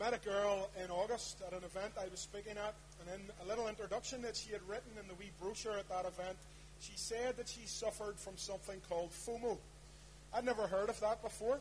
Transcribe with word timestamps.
met 0.00 0.14
a 0.14 0.18
girl 0.26 0.70
in 0.82 0.90
August 0.90 1.42
at 1.46 1.52
an 1.52 1.62
event 1.62 1.92
I 2.00 2.08
was 2.08 2.20
speaking 2.20 2.56
at, 2.56 2.74
and 3.00 3.20
in 3.20 3.30
a 3.44 3.46
little 3.46 3.68
introduction 3.68 4.22
that 4.22 4.34
she 4.34 4.50
had 4.50 4.62
written 4.66 4.90
in 4.98 5.06
the 5.06 5.14
wee 5.14 5.30
brochure 5.38 5.76
at 5.76 5.90
that 5.90 6.06
event, 6.06 6.38
she 6.80 6.92
said 6.96 7.36
that 7.36 7.46
she 7.46 7.66
suffered 7.66 8.18
from 8.18 8.32
something 8.38 8.80
called 8.88 9.10
FOMO. 9.10 9.58
I'd 10.32 10.46
never 10.46 10.66
heard 10.66 10.88
of 10.88 10.98
that 11.00 11.22
before. 11.22 11.60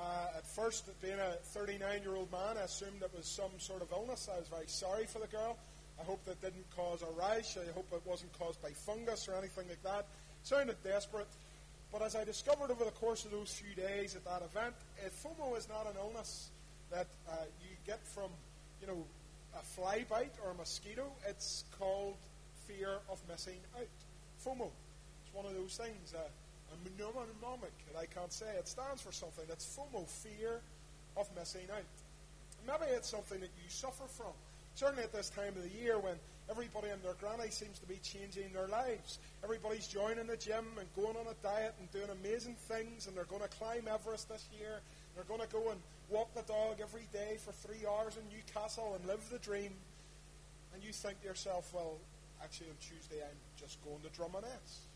Uh, 0.00 0.02
at 0.36 0.44
first, 0.44 0.90
being 1.00 1.20
a 1.20 1.34
39 1.54 2.02
year 2.02 2.16
old 2.16 2.32
man, 2.32 2.58
I 2.58 2.62
assumed 2.62 3.02
it 3.02 3.10
was 3.16 3.24
some 3.24 3.54
sort 3.58 3.82
of 3.82 3.92
illness. 3.92 4.28
I 4.34 4.40
was 4.40 4.48
very 4.48 4.66
sorry 4.66 5.06
for 5.06 5.20
the 5.20 5.28
girl. 5.28 5.56
I 6.00 6.02
hope 6.02 6.24
that 6.24 6.42
didn't 6.42 6.66
cause 6.74 7.02
a 7.02 7.12
rash. 7.16 7.56
I 7.56 7.72
hope 7.72 7.86
it 7.92 8.02
wasn't 8.04 8.36
caused 8.36 8.60
by 8.60 8.70
fungus 8.70 9.28
or 9.28 9.36
anything 9.36 9.68
like 9.68 9.82
that. 9.84 10.06
Sounded 10.42 10.82
desperate. 10.82 11.28
But 11.92 12.02
as 12.02 12.16
I 12.16 12.24
discovered 12.24 12.72
over 12.72 12.84
the 12.84 12.90
course 12.90 13.24
of 13.24 13.30
those 13.30 13.52
few 13.52 13.80
days 13.80 14.16
at 14.16 14.24
that 14.24 14.42
event, 14.42 14.74
FOMO 15.22 15.56
is 15.56 15.68
not 15.68 15.86
an 15.86 15.94
illness 16.00 16.50
that 16.90 17.06
uh, 17.28 17.32
you 17.62 17.75
get 17.86 18.04
from, 18.06 18.30
you 18.80 18.86
know, 18.86 19.04
a 19.58 19.62
fly 19.62 20.04
bite 20.08 20.34
or 20.44 20.50
a 20.50 20.54
mosquito. 20.54 21.06
It's 21.28 21.64
called 21.78 22.16
fear 22.66 22.98
of 23.10 23.20
missing 23.28 23.60
out. 23.76 23.86
FOMO. 24.44 24.68
It's 25.24 25.34
one 25.34 25.46
of 25.46 25.54
those 25.54 25.76
things. 25.76 26.14
Uh, 26.14 26.18
a 26.72 26.76
mnemonic 26.98 27.72
that 27.92 27.98
I 27.98 28.06
can't 28.06 28.32
say. 28.32 28.46
It 28.58 28.68
stands 28.68 29.00
for 29.02 29.12
something. 29.12 29.44
That's 29.48 29.64
FOMO, 29.64 30.08
fear 30.08 30.60
of 31.16 31.28
missing 31.36 31.66
out. 31.72 31.84
Maybe 32.66 32.90
it's 32.92 33.08
something 33.08 33.40
that 33.40 33.50
you 33.62 33.68
suffer 33.68 34.04
from. 34.08 34.32
Certainly 34.74 35.04
at 35.04 35.12
this 35.12 35.30
time 35.30 35.54
of 35.56 35.62
the 35.62 35.78
year 35.80 35.98
when 35.98 36.16
everybody 36.50 36.88
and 36.88 37.02
their 37.02 37.14
granny 37.14 37.50
seems 37.50 37.78
to 37.78 37.86
be 37.86 37.98
changing 38.02 38.52
their 38.52 38.68
lives. 38.68 39.18
Everybody's 39.42 39.86
joining 39.86 40.26
the 40.26 40.36
gym 40.36 40.66
and 40.78 40.86
going 40.94 41.16
on 41.16 41.26
a 41.26 41.34
diet 41.42 41.74
and 41.80 41.90
doing 41.92 42.10
amazing 42.22 42.56
things, 42.68 43.06
and 43.06 43.16
they're 43.16 43.24
going 43.24 43.42
to 43.42 43.48
climb 43.48 43.88
Everest 43.88 44.28
this 44.28 44.46
year. 44.58 44.80
They're 45.14 45.24
going 45.24 45.40
to 45.40 45.48
go 45.48 45.70
and 45.70 45.80
walk 46.08 46.34
the 46.34 46.42
dog 46.42 46.76
every 46.80 47.06
day 47.12 47.36
for 47.44 47.52
three 47.52 47.86
hours 47.86 48.16
in 48.16 48.22
Newcastle 48.28 48.96
and 48.98 49.06
live 49.06 49.28
the 49.30 49.38
dream. 49.38 49.72
And 50.74 50.82
you 50.82 50.92
think 50.92 51.20
to 51.22 51.28
yourself, 51.28 51.72
well, 51.74 51.98
actually 52.42 52.68
on 52.68 52.76
Tuesday 52.80 53.22
I'm 53.22 53.38
just 53.58 53.82
going 53.84 54.00
to 54.02 54.08
Drumaness. 54.08 54.86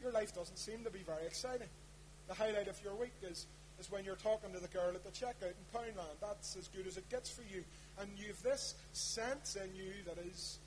Your 0.00 0.12
life 0.12 0.34
doesn't 0.34 0.58
seem 0.58 0.84
to 0.84 0.90
be 0.90 1.00
very 1.00 1.26
exciting. 1.26 1.68
The 2.28 2.34
highlight 2.34 2.68
of 2.68 2.78
your 2.84 2.94
week 2.94 3.14
is, 3.22 3.46
is 3.80 3.90
when 3.90 4.04
you're 4.04 4.16
talking 4.16 4.52
to 4.52 4.60
the 4.60 4.68
girl 4.68 4.92
at 4.94 5.02
the 5.02 5.10
checkout 5.10 5.54
in 5.56 5.66
Poundland. 5.74 6.20
That's 6.20 6.56
as 6.56 6.68
good 6.68 6.86
as 6.86 6.96
it 6.96 7.08
gets 7.08 7.30
for 7.30 7.42
you. 7.52 7.64
And 8.00 8.08
you've 8.16 8.42
this 8.42 8.74
sense 8.92 9.56
in 9.56 9.74
you 9.74 9.92
that 10.06 10.18
is 10.30 10.58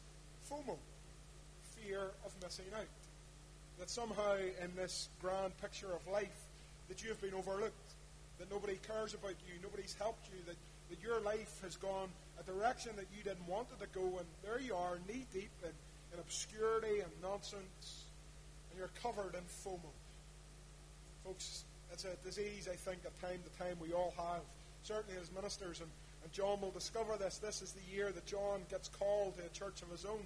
FOMO, 0.49 0.75
fear 1.77 2.11
of 2.25 2.33
missing 2.43 2.65
out. 2.75 2.85
That 3.79 3.89
somehow 3.89 4.35
in 4.35 4.75
this 4.75 5.07
grand 5.21 5.57
picture 5.61 5.93
of 5.93 6.05
life 6.11 6.47
that 6.89 7.03
you 7.03 7.09
have 7.09 7.21
been 7.21 7.33
overlooked, 7.33 7.90
that 8.41 8.49
nobody 8.49 8.79
cares 8.87 9.13
about 9.13 9.37
you, 9.45 9.53
nobody's 9.61 9.95
helped 9.99 10.25
you, 10.33 10.41
that, 10.47 10.57
that 10.89 10.97
your 11.01 11.21
life 11.21 11.61
has 11.61 11.75
gone 11.77 12.09
a 12.41 12.43
direction 12.43 12.91
that 12.95 13.05
you 13.15 13.23
didn't 13.23 13.47
want 13.47 13.67
it 13.69 13.79
to 13.79 13.87
go, 13.93 14.17
and 14.17 14.25
there 14.41 14.59
you 14.59 14.73
are, 14.73 14.97
knee 15.07 15.25
deep 15.31 15.51
in, 15.61 15.69
in 16.11 16.19
obscurity 16.19 17.01
and 17.01 17.11
nonsense, 17.21 18.09
and 18.69 18.79
you're 18.79 18.89
covered 19.03 19.35
in 19.35 19.45
FOMO. 19.63 19.93
Folks, 21.23 21.65
it's 21.93 22.03
a 22.03 22.15
disease 22.25 22.67
I 22.67 22.75
think 22.75 23.05
at 23.05 23.13
time 23.21 23.37
to 23.45 23.63
time 23.63 23.77
we 23.79 23.93
all 23.93 24.13
have, 24.17 24.41
certainly 24.81 25.21
as 25.21 25.31
ministers, 25.31 25.79
and, 25.79 25.89
and 26.23 26.31
John 26.33 26.59
will 26.61 26.71
discover 26.71 27.17
this. 27.17 27.37
This 27.37 27.61
is 27.61 27.73
the 27.73 27.95
year 27.95 28.11
that 28.11 28.25
John 28.25 28.61
gets 28.71 28.89
called 28.89 29.37
to 29.37 29.45
a 29.45 29.49
church 29.49 29.83
of 29.83 29.91
his 29.91 30.03
own. 30.03 30.25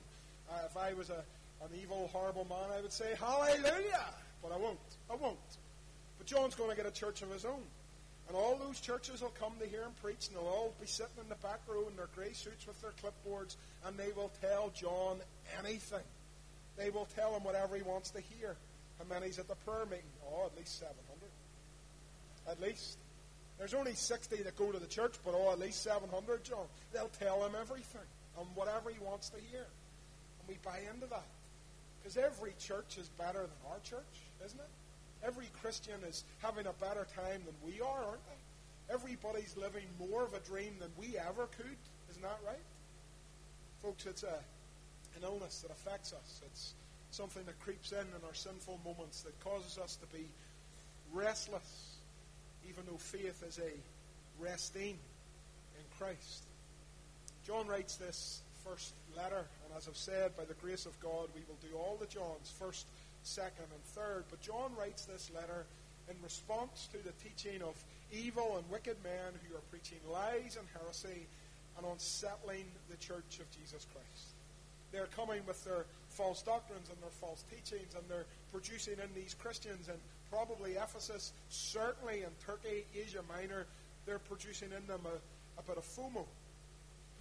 Uh, 0.50 0.60
if 0.66 0.78
I 0.78 0.94
was 0.94 1.10
a, 1.10 1.20
an 1.62 1.72
evil, 1.82 2.10
horrible 2.14 2.48
man, 2.48 2.72
I 2.72 2.80
would 2.80 2.94
say, 2.94 3.14
Hallelujah! 3.20 4.08
But 4.42 4.54
I 4.54 4.58
won't. 4.58 4.80
I 5.12 5.16
won't. 5.16 5.38
But 6.18 6.28
John's 6.28 6.56
going 6.56 6.70
to 6.70 6.78
get 6.78 6.86
a 6.86 6.92
church 6.92 7.22
of 7.22 7.30
his 7.30 7.44
own. 7.44 7.64
And 8.28 8.36
all 8.36 8.58
those 8.58 8.80
churches 8.80 9.22
will 9.22 9.34
come 9.40 9.54
to 9.60 9.68
hear 9.68 9.84
him 9.84 9.92
preach, 10.02 10.28
and 10.28 10.36
they'll 10.36 10.48
all 10.48 10.74
be 10.82 10.88
sitting 10.88 11.22
in 11.22 11.30
the 11.30 11.36
back 11.36 11.60
row 11.68 11.88
in 11.88 11.96
their 11.96 12.10
grey 12.16 12.34
suits 12.34 12.66
with 12.66 12.82
their 12.82 12.94
clipboards, 13.02 13.56
and 13.86 13.98
they 13.98 14.12
will 14.16 14.32
tell 14.42 14.72
John 14.74 15.18
anything. 15.60 16.04
They 16.78 16.90
will 16.90 17.08
tell 17.16 17.36
him 17.36 17.44
whatever 17.44 17.76
he 17.76 17.84
wants 17.84 18.10
to 18.12 18.22
hear. 18.22 18.56
How 18.98 19.06
many's 19.14 19.40
at 19.40 19.48
the 19.48 19.56
prayer 19.56 19.86
meeting? 19.86 20.06
Oh, 20.28 20.46
at 20.46 20.58
least 20.58 20.80
700. 20.80 20.98
At 22.50 22.62
least. 22.62 22.98
There's 23.58 23.74
only 23.74 23.94
60 23.94 24.44
that 24.44 24.58
go 24.58 24.72
to 24.72 24.80
the 24.80 24.88
church, 24.88 25.16
but 25.24 25.34
oh, 25.36 25.52
at 25.52 25.60
least 25.60 25.84
700, 25.84 26.44
John. 26.44 26.66
They'll 26.94 27.12
tell 27.20 27.46
him 27.46 27.54
everything 27.60 28.02
and 28.38 28.48
whatever 28.56 28.90
he 28.90 29.00
wants 29.00 29.30
to 29.30 29.38
hear. 29.52 29.66
And 30.40 30.50
we 30.50 30.58
buy 30.64 30.80
into 30.94 31.08
that. 31.08 31.28
Because 32.02 32.18
every 32.18 32.54
church 32.60 32.98
is 32.98 33.10
better 33.18 33.40
than 33.40 33.72
our 33.72 33.80
church, 33.84 34.04
isn't 34.46 34.60
it? 34.60 34.70
Every 35.24 35.48
Christian 35.62 36.04
is 36.08 36.24
having 36.42 36.68
a 36.68 36.74
better 36.74 37.08
time 37.16 37.42
than 37.46 37.56
we 37.66 37.82
are, 37.82 38.04
aren't 38.04 38.26
they? 38.26 38.94
Everybody's 38.94 39.56
living 39.58 39.86
more 40.00 40.24
of 40.24 40.34
a 40.34 40.40
dream 40.40 40.76
than 40.80 40.90
we 40.98 41.18
ever 41.18 41.48
could. 41.48 41.78
Isn't 42.10 42.22
that 42.22 42.40
right? 42.46 42.58
Folks, 43.82 44.06
it's 44.06 44.24
a, 44.24 44.38
an 45.16 45.24
illness 45.24 45.62
that 45.62 45.72
affects 45.72 46.14
us. 46.14 46.42
It's 46.46 46.74
something 47.12 47.44
that 47.46 47.60
creeps 47.60 47.92
in 47.92 48.00
in 48.00 48.28
our 48.28 48.34
sinful 48.34 48.80
moments 48.86 49.22
that 49.22 49.40
causes 49.44 49.78
us 49.78 49.96
to 49.96 50.06
be 50.16 50.26
restless, 51.12 51.98
even 52.70 52.84
though 52.86 52.98
faith 52.98 53.44
is 53.48 53.60
a 53.60 54.44
resting 54.44 54.98
in 55.78 55.86
Christ. 55.98 56.44
John 57.46 57.68
writes 57.68 57.96
this 57.96 58.42
first 58.64 58.94
letter, 59.16 59.46
and 59.66 59.78
as 59.78 59.88
I've 59.88 59.98
said, 59.98 60.36
by 60.36 60.46
the 60.46 60.56
grace 60.56 60.86
of 60.86 61.00
God, 61.00 61.30
we 61.36 61.42
will 61.48 61.58
do 61.62 61.78
all 61.78 61.98
the 62.00 62.08
John's 62.08 62.52
first 62.60 62.86
second, 63.26 63.66
and 63.74 63.84
third. 63.84 64.24
But 64.30 64.42
John 64.42 64.72
writes 64.78 65.06
this 65.06 65.32
letter 65.34 65.66
in 66.10 66.16
response 66.24 66.88
to 66.92 66.98
the 67.04 67.14
teaching 67.24 67.62
of 67.62 67.76
evil 68.12 68.58
and 68.58 68.70
wicked 68.70 68.98
men 69.04 69.34
who 69.48 69.56
are 69.56 69.66
preaching 69.72 70.00
lies 70.12 70.58
and 70.58 70.68
heresy 70.78 71.28
and 71.78 71.86
unsettling 71.86 72.66
the 72.90 72.98
church 72.98 73.40
of 73.40 73.50
Jesus 73.52 73.86
Christ. 73.92 74.36
They're 74.92 75.08
coming 75.08 75.42
with 75.46 75.64
their 75.66 75.86
false 76.10 76.42
doctrines 76.42 76.90
and 76.90 76.98
their 77.02 77.10
false 77.10 77.44
teachings, 77.50 77.96
and 77.96 78.04
they're 78.08 78.26
producing 78.52 78.94
in 78.94 79.10
these 79.14 79.34
Christians, 79.34 79.90
and 79.90 79.98
probably 80.32 80.74
Ephesus, 80.74 81.34
certainly 81.50 82.22
in 82.22 82.30
Turkey, 82.46 82.86
Asia 82.96 83.22
Minor, 83.28 83.66
they're 84.06 84.20
producing 84.20 84.70
in 84.72 84.86
them 84.88 85.02
a, 85.06 85.60
a 85.60 85.64
bit 85.64 85.78
of 85.78 85.84
FOMO. 85.84 86.26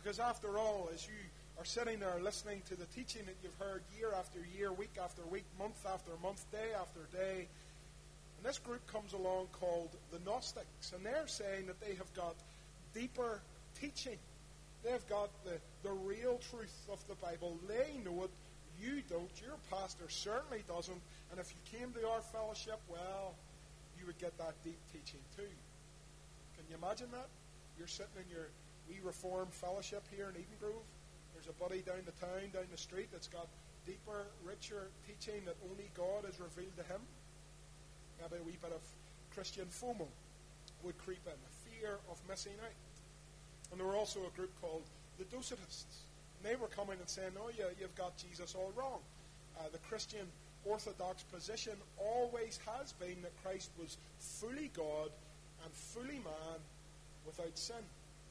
Because 0.00 0.20
after 0.20 0.58
all, 0.58 0.88
as 0.92 1.06
you 1.06 1.14
are 1.58 1.64
sitting 1.64 2.00
there 2.00 2.18
listening 2.20 2.62
to 2.68 2.74
the 2.74 2.86
teaching 2.86 3.22
that 3.26 3.36
you've 3.42 3.58
heard 3.58 3.82
year 3.98 4.10
after 4.18 4.38
year, 4.56 4.72
week 4.72 4.96
after 5.02 5.22
week, 5.30 5.44
month 5.58 5.78
after 5.86 6.10
month, 6.22 6.44
day 6.50 6.74
after 6.78 7.00
day. 7.16 7.46
And 8.36 8.46
this 8.46 8.58
group 8.58 8.84
comes 8.86 9.12
along 9.12 9.46
called 9.52 9.90
the 10.10 10.18
Gnostics, 10.24 10.92
and 10.94 11.04
they're 11.04 11.28
saying 11.28 11.66
that 11.66 11.80
they 11.80 11.94
have 11.94 12.12
got 12.14 12.34
deeper 12.94 13.40
teaching. 13.80 14.18
They've 14.82 15.06
got 15.08 15.30
the, 15.44 15.56
the 15.82 15.94
real 15.94 16.40
truth 16.50 16.74
of 16.92 16.98
the 17.08 17.14
Bible. 17.14 17.56
They 17.68 17.98
know 18.04 18.24
it. 18.24 18.30
You 18.82 19.02
don't. 19.08 19.30
Your 19.40 19.56
pastor 19.70 20.08
certainly 20.08 20.64
doesn't. 20.68 21.00
And 21.30 21.40
if 21.40 21.54
you 21.54 21.78
came 21.78 21.92
to 21.92 22.08
our 22.08 22.20
fellowship, 22.20 22.80
well, 22.88 23.34
you 23.98 24.04
would 24.06 24.18
get 24.18 24.36
that 24.38 24.54
deep 24.64 24.78
teaching 24.92 25.20
too. 25.36 25.54
Can 26.56 26.64
you 26.68 26.76
imagine 26.76 27.06
that? 27.12 27.28
You're 27.78 27.88
sitting 27.88 28.18
in 28.18 28.28
your 28.28 28.48
wee 28.88 29.00
Reformed 29.02 29.52
fellowship 29.52 30.02
here 30.14 30.28
in 30.28 30.34
Eden 30.34 30.58
Grove 30.60 30.84
there's 31.44 31.56
a 31.56 31.62
body 31.62 31.82
down 31.84 32.00
the 32.06 32.16
town, 32.24 32.48
down 32.52 32.64
the 32.70 32.78
street, 32.78 33.08
that's 33.12 33.28
got 33.28 33.48
deeper, 33.86 34.24
richer 34.44 34.88
teaching 35.06 35.44
that 35.44 35.56
only 35.68 35.90
God 35.94 36.24
has 36.24 36.40
revealed 36.40 36.76
to 36.76 36.84
him. 36.84 37.00
Maybe 38.20 38.40
a 38.40 38.44
wee 38.44 38.56
bit 38.62 38.72
of 38.72 38.80
Christian 39.34 39.66
FOMO 39.68 40.08
would 40.82 40.96
creep 40.98 41.20
in, 41.26 41.32
a 41.32 41.52
fear 41.68 41.98
of 42.10 42.16
missing 42.28 42.56
out. 42.64 42.72
And 43.70 43.80
there 43.80 43.86
were 43.86 43.96
also 43.96 44.20
a 44.20 44.36
group 44.36 44.52
called 44.60 44.84
the 45.18 45.24
Docetists. 45.24 46.08
And 46.38 46.44
they 46.44 46.56
were 46.56 46.68
coming 46.68 46.96
and 46.98 47.08
saying, 47.08 47.32
oh, 47.36 47.50
yeah, 47.58 47.64
you've 47.78 47.94
got 47.94 48.16
Jesus 48.16 48.54
all 48.54 48.72
wrong. 48.74 49.00
Uh, 49.58 49.64
the 49.72 49.78
Christian 49.78 50.26
orthodox 50.64 51.24
position 51.24 51.74
always 51.98 52.58
has 52.64 52.92
been 52.92 53.20
that 53.22 53.32
Christ 53.42 53.70
was 53.78 53.98
fully 54.18 54.70
God 54.74 55.10
and 55.62 55.72
fully 55.72 56.20
man 56.24 56.60
without 57.26 57.58
sin. 57.58 57.84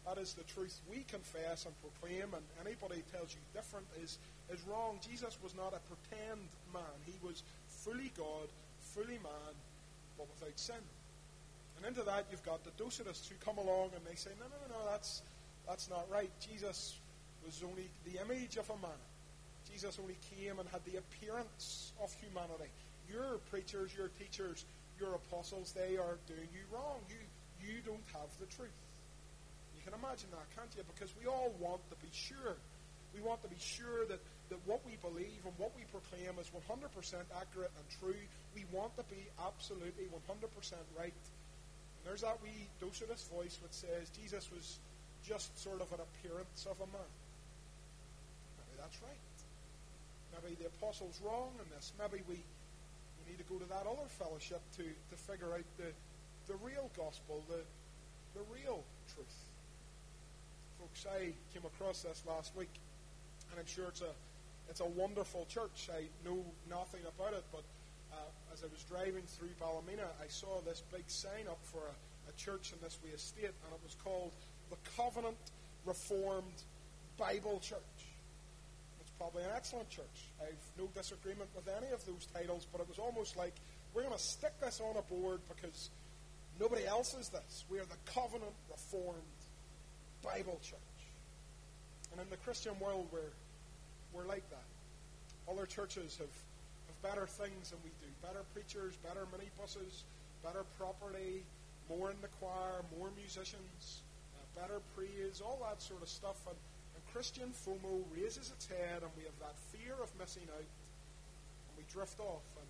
That 0.06 0.18
is 0.18 0.34
the 0.34 0.44
truth 0.44 0.80
we 0.90 1.06
confess 1.08 1.66
and 1.66 1.74
proclaim, 1.80 2.34
and 2.36 2.44
anybody 2.60 3.04
tells 3.12 3.32
you 3.32 3.40
different 3.54 3.88
is, 4.04 4.18
is 4.52 4.60
wrong. 4.68 5.00
Jesus 5.00 5.38
was 5.42 5.56
not 5.56 5.74
a 5.74 5.80
pretend 5.88 6.44
man. 6.74 6.98
He 7.06 7.16
was 7.24 7.44
fully 7.68 8.12
God, 8.18 8.52
fully 8.80 9.20
man, 9.24 9.54
but 10.18 10.28
without 10.28 10.60
sin. 10.60 10.84
And 11.78 11.86
into 11.86 12.04
that 12.04 12.26
you've 12.32 12.44
got 12.44 12.64
the 12.64 12.72
Docetists 12.84 13.28
who 13.28 13.36
come 13.44 13.58
along 13.58 13.92
and 13.96 14.04
they 14.06 14.16
say, 14.16 14.32
no, 14.40 14.46
no, 14.46 14.56
no, 14.68 14.80
no, 14.84 14.92
that's, 14.92 15.22
that's 15.68 15.90
not 15.90 16.06
right. 16.12 16.30
Jesus 16.40 17.00
was 17.46 17.64
only 17.64 17.88
the 18.06 18.20
image 18.22 18.58
of 18.58 18.70
a 18.70 18.78
man. 18.84 19.02
Jesus 19.72 19.98
only 20.02 20.18
came 20.36 20.60
and 20.60 20.68
had 20.70 20.84
the 20.86 21.00
appearance 21.00 21.94
of 22.04 22.14
humanity. 22.20 22.70
Your 23.10 23.40
preachers, 23.50 23.92
your 23.96 24.10
teachers, 24.20 24.66
your 25.00 25.16
apostles, 25.16 25.74
they 25.74 25.98
are 25.98 26.20
doing 26.28 26.48
you 26.54 26.64
wrong. 26.72 27.00
You, 27.10 27.20
you 27.60 27.80
don't 27.86 28.04
have 28.14 28.30
the 28.40 28.46
truth 28.46 28.76
can 29.84 29.94
imagine 29.94 30.32
that, 30.32 30.48
can't 30.56 30.72
you? 30.76 30.84
Because 30.88 31.12
we 31.20 31.28
all 31.28 31.52
want 31.60 31.84
to 31.92 31.98
be 32.00 32.12
sure. 32.12 32.56
We 33.14 33.22
want 33.22 33.44
to 33.44 33.50
be 33.52 33.60
sure 33.60 34.08
that, 34.10 34.20
that 34.50 34.60
what 34.66 34.82
we 34.88 34.98
believe 35.04 35.44
and 35.46 35.54
what 35.62 35.76
we 35.76 35.84
proclaim 35.92 36.40
is 36.42 36.50
100% 36.50 36.64
accurate 37.38 37.72
and 37.78 37.86
true. 38.00 38.18
We 38.56 38.66
want 38.72 38.96
to 38.98 39.06
be 39.12 39.30
absolutely 39.38 40.10
100% 40.10 40.18
right. 40.98 41.14
And 41.14 42.02
there's 42.04 42.22
that 42.22 42.42
wee 42.42 42.68
Docetist 42.82 43.30
voice 43.30 43.60
which 43.62 43.76
says 43.76 44.10
Jesus 44.18 44.50
was 44.50 44.80
just 45.22 45.54
sort 45.62 45.80
of 45.80 45.92
an 45.94 46.00
appearance 46.02 46.66
of 46.66 46.80
a 46.82 46.90
man. 46.90 47.12
Maybe 48.60 48.76
that's 48.82 49.00
right. 49.04 49.24
Maybe 50.42 50.58
the 50.60 50.68
apostle's 50.68 51.22
wrong 51.24 51.54
in 51.62 51.68
this. 51.76 51.94
Maybe 52.00 52.24
we, 52.28 52.36
we 52.36 53.22
need 53.30 53.38
to 53.38 53.48
go 53.48 53.60
to 53.60 53.70
that 53.70 53.86
other 53.86 54.10
fellowship 54.18 54.62
to, 54.78 54.84
to 54.84 55.16
figure 55.16 55.54
out 55.54 55.68
the, 55.78 55.94
the 56.48 56.58
real 56.66 56.90
gospel, 56.98 57.44
the, 57.48 57.62
the 58.34 58.44
real 58.52 58.84
truth. 59.14 59.53
I 61.08 61.32
came 61.54 61.66
across 61.66 62.02
this 62.04 62.24
last 62.28 62.56
week, 62.56 62.70
and 63.52 63.60
I'm 63.60 63.66
sure 63.66 63.88
it's 63.88 64.02
a, 64.02 64.14
it's 64.70 64.80
a 64.80 64.86
wonderful 64.86 65.46
church. 65.50 65.90
I 65.94 66.04
know 66.28 66.44
nothing 66.70 67.02
about 67.08 67.34
it, 67.34 67.44
but 67.52 67.64
uh, 68.12 68.54
as 68.54 68.64
I 68.64 68.68
was 68.68 68.84
driving 68.84 69.24
through 69.28 69.50
Ballymena, 69.60 70.08
I 70.22 70.28
saw 70.28 70.62
this 70.62 70.84
big 70.92 71.04
sign 71.08 71.48
up 71.50 71.60
for 71.64 71.80
a, 71.80 72.30
a 72.30 72.34
church 72.38 72.74
in 72.74 72.80
this 72.84 72.98
way 73.04 73.12
estate, 73.12 73.46
and 73.46 73.72
it 73.74 73.80
was 73.84 73.96
called 74.04 74.32
the 74.70 74.78
Covenant 74.96 75.38
Reformed 75.86 76.64
Bible 77.18 77.60
Church. 77.60 78.00
It's 79.02 79.12
probably 79.18 79.44
an 79.44 79.52
excellent 79.56 79.90
church. 79.90 80.30
I've 80.42 80.64
no 80.78 80.88
disagreement 80.96 81.50
with 81.56 81.68
any 81.68 81.92
of 81.92 82.06
those 82.06 82.28
titles, 82.34 82.68
but 82.72 82.82
it 82.82 82.88
was 82.88 83.00
almost 83.00 83.38
like 83.38 83.54
we're 83.94 84.04
going 84.04 84.16
to 84.16 84.24
stick 84.24 84.54
this 84.60 84.82
on 84.82 84.96
a 84.98 85.02
board 85.04 85.40
because 85.48 85.90
nobody 86.60 86.86
else 86.86 87.14
is 87.14 87.30
this. 87.30 87.66
We 87.70 87.80
are 87.80 87.86
the 87.86 88.12
Covenant 88.12 88.54
Reformed 88.70 89.43
Bible 90.24 90.58
Church. 90.64 90.80
And 92.12 92.22
in 92.22 92.30
the 92.30 92.38
Christian 92.38 92.74
world, 92.80 93.08
we're, 93.12 93.36
we're 94.14 94.28
like 94.28 94.48
that. 94.50 94.68
Other 95.52 95.66
churches 95.66 96.18
have, 96.18 96.32
have 96.32 97.00
better 97.04 97.28
things 97.28 97.72
than 97.72 97.80
we 97.84 97.92
do 98.00 98.08
better 98.24 98.48
preachers, 98.56 98.96
better 99.04 99.28
minibuses, 99.36 100.08
better 100.40 100.64
property, 100.80 101.44
more 101.92 102.10
in 102.10 102.18
the 102.22 102.32
choir, 102.40 102.80
more 102.98 103.10
musicians 103.20 104.02
uh, 104.40 104.62
better 104.62 104.80
praise, 104.96 105.44
all 105.44 105.60
that 105.68 105.82
sort 105.82 106.02
of 106.02 106.08
stuff. 106.08 106.40
And, 106.48 106.56
and 106.96 107.04
Christian 107.12 107.52
FOMO 107.52 108.08
raises 108.16 108.52
its 108.56 108.66
head, 108.68 109.04
and 109.04 109.12
we 109.20 109.28
have 109.28 109.36
that 109.44 109.60
fear 109.76 110.00
of 110.00 110.08
missing 110.16 110.48
out, 110.56 110.64
and 110.64 111.74
we 111.76 111.84
drift 111.92 112.20
off, 112.24 112.48
and 112.56 112.70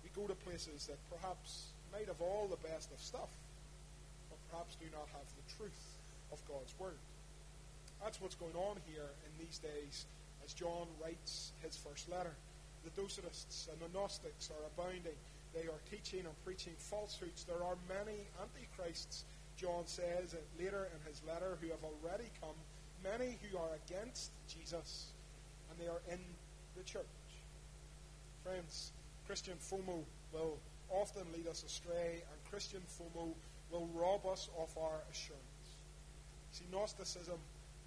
we 0.00 0.08
go 0.16 0.24
to 0.26 0.34
places 0.48 0.88
that 0.88 0.96
perhaps 1.12 1.76
might 1.92 2.08
have 2.08 2.20
all 2.24 2.48
the 2.48 2.60
best 2.64 2.88
of 2.92 3.00
stuff, 3.00 3.28
but 4.32 4.38
perhaps 4.48 4.76
do 4.80 4.86
not 4.96 5.08
have 5.12 5.28
the 5.36 5.44
truth 5.60 5.95
of 6.32 6.40
God's 6.46 6.74
Word. 6.78 6.98
That's 8.02 8.20
what's 8.20 8.34
going 8.34 8.54
on 8.54 8.76
here 8.86 9.10
in 9.24 9.44
these 9.44 9.58
days 9.58 10.06
as 10.44 10.52
John 10.52 10.86
writes 11.02 11.52
his 11.62 11.76
first 11.76 12.10
letter. 12.10 12.34
The 12.84 12.90
Docetists 13.00 13.68
and 13.72 13.80
the 13.80 13.98
Gnostics 13.98 14.50
are 14.50 14.66
abounding. 14.66 15.18
They 15.54 15.66
are 15.66 15.80
teaching 15.90 16.20
and 16.20 16.44
preaching 16.44 16.74
falsehoods. 16.78 17.44
There 17.44 17.64
are 17.64 17.76
many 17.88 18.28
antichrists 18.40 19.24
John 19.56 19.86
says 19.86 20.34
uh, 20.34 20.62
later 20.62 20.88
in 20.92 21.00
his 21.08 21.22
letter, 21.26 21.56
who 21.60 21.68
have 21.68 21.82
already 21.82 22.28
come, 22.40 22.54
many 23.02 23.38
who 23.40 23.56
are 23.56 23.70
against 23.86 24.30
Jesus, 24.48 25.12
and 25.70 25.78
they 25.80 25.88
are 25.88 26.02
in 26.12 26.18
the 26.76 26.82
church. 26.82 27.04
Friends, 28.44 28.92
Christian 29.26 29.56
FOMO 29.58 30.04
will 30.32 30.58
often 30.90 31.24
lead 31.34 31.48
us 31.48 31.64
astray, 31.64 32.22
and 32.30 32.50
Christian 32.50 32.82
FOMO 33.00 33.32
will 33.70 33.88
rob 33.94 34.26
us 34.26 34.50
of 34.60 34.68
our 34.76 35.00
assurance. 35.10 35.45
See, 36.56 36.64
Gnosticism 36.72 37.36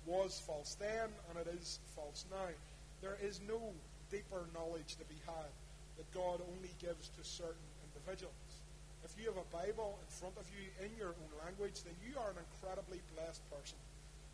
was 0.06 0.38
false 0.46 0.78
then, 0.78 1.10
and 1.26 1.42
it 1.42 1.50
is 1.58 1.82
false 1.98 2.30
now. 2.30 2.54
There 3.02 3.18
is 3.18 3.42
no 3.50 3.74
deeper 4.14 4.46
knowledge 4.54 4.94
to 5.02 5.06
be 5.10 5.18
had 5.26 5.50
that 5.98 6.06
God 6.14 6.38
only 6.46 6.70
gives 6.78 7.10
to 7.18 7.22
certain 7.26 7.66
individuals. 7.90 8.54
If 9.02 9.18
you 9.18 9.26
have 9.34 9.42
a 9.42 9.50
Bible 9.50 9.98
in 9.98 10.10
front 10.14 10.38
of 10.38 10.46
you 10.54 10.70
in 10.86 10.94
your 11.02 11.18
own 11.18 11.34
language, 11.42 11.82
then 11.82 11.98
you 12.06 12.14
are 12.22 12.30
an 12.30 12.38
incredibly 12.38 13.02
blessed 13.18 13.42
person. 13.50 13.82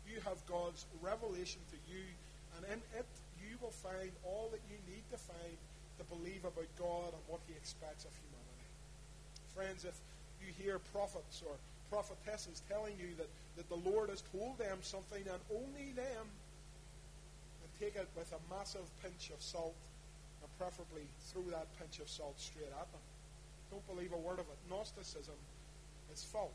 You 0.04 0.20
have 0.28 0.36
God's 0.44 0.84
revelation 1.00 1.64
to 1.72 1.78
you, 1.88 2.04
and 2.60 2.68
in 2.76 2.80
it 2.92 3.08
you 3.40 3.56
will 3.64 3.72
find 3.72 4.12
all 4.20 4.52
that 4.52 4.60
you 4.68 4.76
need 4.84 5.08
to 5.16 5.16
find 5.16 5.56
to 5.96 6.04
believe 6.12 6.44
about 6.44 6.68
God 6.76 7.16
and 7.16 7.24
what 7.24 7.40
He 7.48 7.56
expects 7.56 8.04
of 8.04 8.12
humanity. 8.20 8.68
Friends, 9.56 9.88
if 9.88 9.96
you 10.44 10.52
hear 10.60 10.76
prophets 10.92 11.40
or 11.40 11.56
prophetesses 11.88 12.60
telling 12.68 13.00
you 13.00 13.16
that, 13.16 13.32
that 13.56 13.68
the 13.68 13.80
Lord 13.90 14.10
has 14.10 14.22
told 14.32 14.58
them 14.58 14.78
something 14.82 15.22
and 15.26 15.40
only 15.50 15.92
them, 15.92 16.24
and 17.62 17.68
take 17.80 17.96
it 17.96 18.08
with 18.16 18.32
a 18.32 18.54
massive 18.54 18.84
pinch 19.02 19.30
of 19.30 19.42
salt, 19.42 19.74
and 20.42 20.50
preferably 20.58 21.08
throw 21.32 21.42
that 21.50 21.66
pinch 21.78 21.98
of 22.00 22.08
salt 22.08 22.38
straight 22.38 22.68
at 22.68 22.92
them. 22.92 23.04
Don't 23.70 23.86
believe 23.88 24.12
a 24.12 24.16
word 24.16 24.38
of 24.38 24.46
it. 24.46 24.58
Gnosticism 24.70 25.34
is 26.12 26.22
false. 26.22 26.50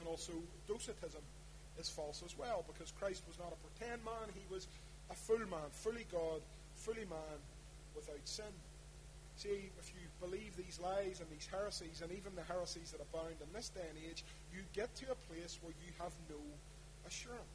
And 0.00 0.08
also, 0.08 0.32
Docetism 0.68 1.22
is 1.78 1.88
false 1.88 2.22
as 2.24 2.36
well, 2.36 2.64
because 2.66 2.92
Christ 2.92 3.22
was 3.26 3.38
not 3.38 3.52
a 3.52 3.58
pretend 3.66 4.04
man. 4.04 4.28
He 4.34 4.42
was 4.52 4.66
a 5.10 5.14
full 5.14 5.38
man, 5.38 5.70
fully 5.72 6.06
God, 6.10 6.42
fully 6.74 7.06
man, 7.08 7.38
without 7.94 8.20
sin. 8.24 8.52
See, 9.38 9.70
if 9.78 9.94
you 9.94 10.02
believe 10.18 10.58
these 10.58 10.82
lies 10.82 11.22
and 11.22 11.30
these 11.30 11.46
heresies, 11.46 12.02
and 12.02 12.10
even 12.10 12.34
the 12.34 12.42
heresies 12.42 12.90
that 12.90 12.98
abound 12.98 13.38
in 13.38 13.46
this 13.54 13.70
day 13.70 13.86
and 13.86 13.98
age, 14.10 14.26
you 14.50 14.66
get 14.74 14.90
to 14.98 15.14
a 15.14 15.18
place 15.30 15.62
where 15.62 15.70
you 15.78 15.94
have 16.02 16.10
no 16.26 16.42
assurance. 17.06 17.54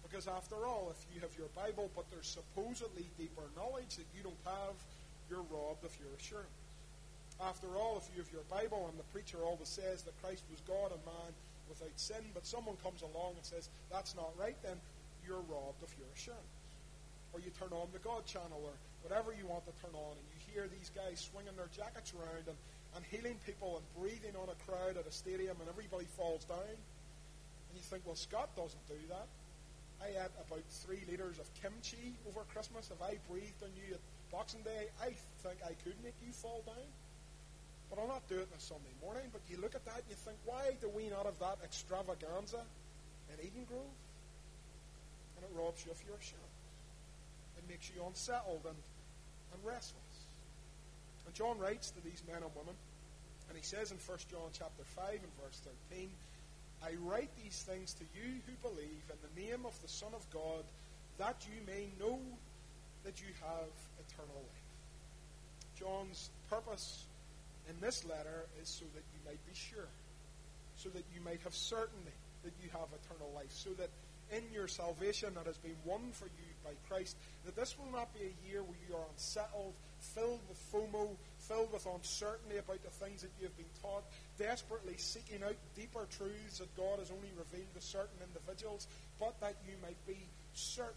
Because 0.00 0.24
after 0.24 0.64
all, 0.64 0.88
if 0.88 1.04
you 1.12 1.20
have 1.20 1.36
your 1.36 1.52
Bible, 1.52 1.92
but 1.92 2.08
there's 2.08 2.24
supposedly 2.24 3.04
deeper 3.20 3.44
knowledge 3.52 4.00
that 4.00 4.08
you 4.16 4.24
don't 4.24 4.40
have, 4.48 4.72
you're 5.28 5.44
robbed 5.52 5.84
of 5.84 5.92
your 6.00 6.08
assurance. 6.16 6.56
After 7.36 7.68
all, 7.76 8.00
if 8.00 8.08
you 8.16 8.24
have 8.24 8.32
your 8.32 8.48
Bible 8.48 8.88
and 8.88 8.96
the 8.96 9.04
preacher 9.12 9.44
always 9.44 9.68
says 9.68 10.00
that 10.08 10.16
Christ 10.24 10.40
was 10.48 10.64
God 10.64 10.96
and 10.96 11.04
man 11.04 11.32
without 11.68 11.92
sin, 12.00 12.24
but 12.32 12.48
someone 12.48 12.80
comes 12.80 13.04
along 13.04 13.36
and 13.36 13.44
says 13.44 13.68
that's 13.92 14.16
not 14.16 14.32
right, 14.40 14.56
then 14.64 14.80
you're 15.20 15.44
robbed 15.52 15.84
of 15.84 15.92
your 16.00 16.08
assurance. 16.16 16.56
Or 17.36 17.44
you 17.44 17.52
turn 17.60 17.76
on 17.76 17.92
the 17.92 18.00
God 18.00 18.24
channel 18.24 18.64
or 18.64 18.72
whatever 19.04 19.36
you 19.36 19.46
want 19.46 19.68
to 19.68 19.74
turn 19.84 19.92
on, 19.94 20.16
and 20.16 20.26
you 20.32 20.37
hear 20.54 20.68
these 20.68 20.90
guys 20.94 21.20
swinging 21.32 21.56
their 21.56 21.70
jackets 21.74 22.12
around 22.14 22.46
and, 22.48 22.58
and 22.96 23.02
healing 23.10 23.36
people 23.44 23.80
and 23.80 23.84
breathing 23.96 24.34
on 24.36 24.48
a 24.48 24.58
crowd 24.64 24.96
at 24.96 25.06
a 25.06 25.12
stadium, 25.12 25.56
and 25.60 25.68
everybody 25.68 26.06
falls 26.16 26.44
down. 26.44 26.76
And 27.68 27.74
you 27.74 27.84
think, 27.84 28.02
well, 28.06 28.16
Scott 28.16 28.54
doesn't 28.56 28.86
do 28.88 29.00
that. 29.08 29.28
I 30.00 30.14
ate 30.14 30.34
about 30.46 30.62
three 30.86 31.02
liters 31.10 31.38
of 31.38 31.46
kimchi 31.58 32.14
over 32.28 32.46
Christmas. 32.54 32.90
If 32.90 33.02
I 33.02 33.18
breathed 33.28 33.62
on 33.62 33.74
you 33.74 33.94
at 33.94 34.02
Boxing 34.30 34.62
Day, 34.62 34.88
I 35.02 35.12
think 35.42 35.58
I 35.66 35.74
could 35.82 35.98
make 36.04 36.14
you 36.24 36.32
fall 36.32 36.62
down. 36.64 36.88
But 37.90 37.98
I'll 37.98 38.08
not 38.08 38.22
do 38.28 38.36
it 38.36 38.46
on 38.46 38.56
a 38.56 38.60
Sunday 38.60 38.94
morning. 39.02 39.26
But 39.32 39.42
you 39.50 39.58
look 39.58 39.74
at 39.74 39.84
that 39.86 40.04
and 40.04 40.08
you 40.08 40.14
think, 40.14 40.38
why 40.44 40.76
do 40.80 40.88
we 40.88 41.08
not 41.08 41.24
have 41.26 41.38
that 41.40 41.58
extravaganza 41.64 42.62
in 43.32 43.36
Eden 43.42 43.64
Grove? 43.66 43.96
And 45.36 45.42
it 45.42 45.52
robs 45.56 45.82
you 45.84 45.90
of 45.90 46.00
your 46.06 46.16
assurance. 46.16 46.62
It 47.58 47.64
makes 47.68 47.90
you 47.90 48.04
unsettled 48.06 48.62
and, 48.68 48.78
and 49.54 49.60
restless. 49.64 50.07
And 51.28 51.36
John 51.36 51.58
writes 51.58 51.90
to 51.90 52.00
these 52.00 52.24
men 52.24 52.40
and 52.40 52.56
women, 52.56 52.72
and 53.52 53.54
he 53.58 53.62
says 53.62 53.92
in 53.92 53.98
1 54.00 54.32
John 54.32 54.48
chapter 54.56 54.80
5 54.96 55.12
and 55.12 55.34
verse 55.44 55.60
13, 55.92 56.08
I 56.80 56.96
write 57.04 57.28
these 57.36 57.68
things 57.68 57.92
to 58.00 58.04
you 58.16 58.40
who 58.48 58.56
believe 58.64 59.04
in 59.12 59.20
the 59.20 59.36
name 59.36 59.66
of 59.66 59.76
the 59.82 59.92
Son 59.92 60.08
of 60.16 60.24
God, 60.32 60.64
that 61.18 61.44
you 61.44 61.60
may 61.68 61.92
know 62.00 62.16
that 63.04 63.20
you 63.20 63.28
have 63.44 63.68
eternal 64.08 64.40
life. 64.40 64.64
John's 65.76 66.30
purpose 66.48 67.04
in 67.68 67.76
this 67.78 68.06
letter 68.06 68.48
is 68.62 68.70
so 68.70 68.86
that 68.94 69.04
you 69.12 69.20
might 69.28 69.44
be 69.44 69.52
sure, 69.52 69.92
so 70.78 70.88
that 70.88 71.04
you 71.14 71.20
might 71.20 71.42
have 71.44 71.54
certainty 71.54 72.16
that 72.42 72.56
you 72.64 72.70
have 72.72 72.88
eternal 73.04 73.30
life, 73.36 73.52
so 73.52 73.68
that 73.76 73.90
in 74.32 74.44
your 74.50 74.66
salvation 74.66 75.34
that 75.34 75.44
has 75.44 75.58
been 75.58 75.76
won 75.84 76.08
for 76.12 76.24
you 76.24 76.48
by 76.64 76.72
Christ, 76.88 77.18
that 77.44 77.54
this 77.54 77.76
will 77.78 77.92
not 77.92 78.14
be 78.14 78.32
a 78.32 78.48
year 78.48 78.62
where 78.62 78.78
you 78.88 78.96
are 78.96 79.04
unsettled, 79.12 79.74
filled 80.00 80.40
with 80.48 80.58
FOMO, 80.72 81.16
filled 81.38 81.72
with 81.72 81.86
uncertainty 81.86 82.58
about 82.58 82.82
the 82.82 82.90
things 82.90 83.22
that 83.22 83.30
you 83.40 83.46
have 83.46 83.56
been 83.56 83.74
taught, 83.82 84.04
desperately 84.38 84.94
seeking 84.96 85.42
out 85.42 85.56
deeper 85.76 86.06
truths 86.10 86.58
that 86.58 86.74
God 86.76 86.98
has 86.98 87.10
only 87.10 87.30
revealed 87.36 87.72
to 87.74 87.82
certain 87.82 88.18
individuals, 88.22 88.86
but 89.18 89.38
that 89.40 89.56
you 89.66 89.74
might 89.82 90.00
be 90.06 90.18
certain. 90.54 90.94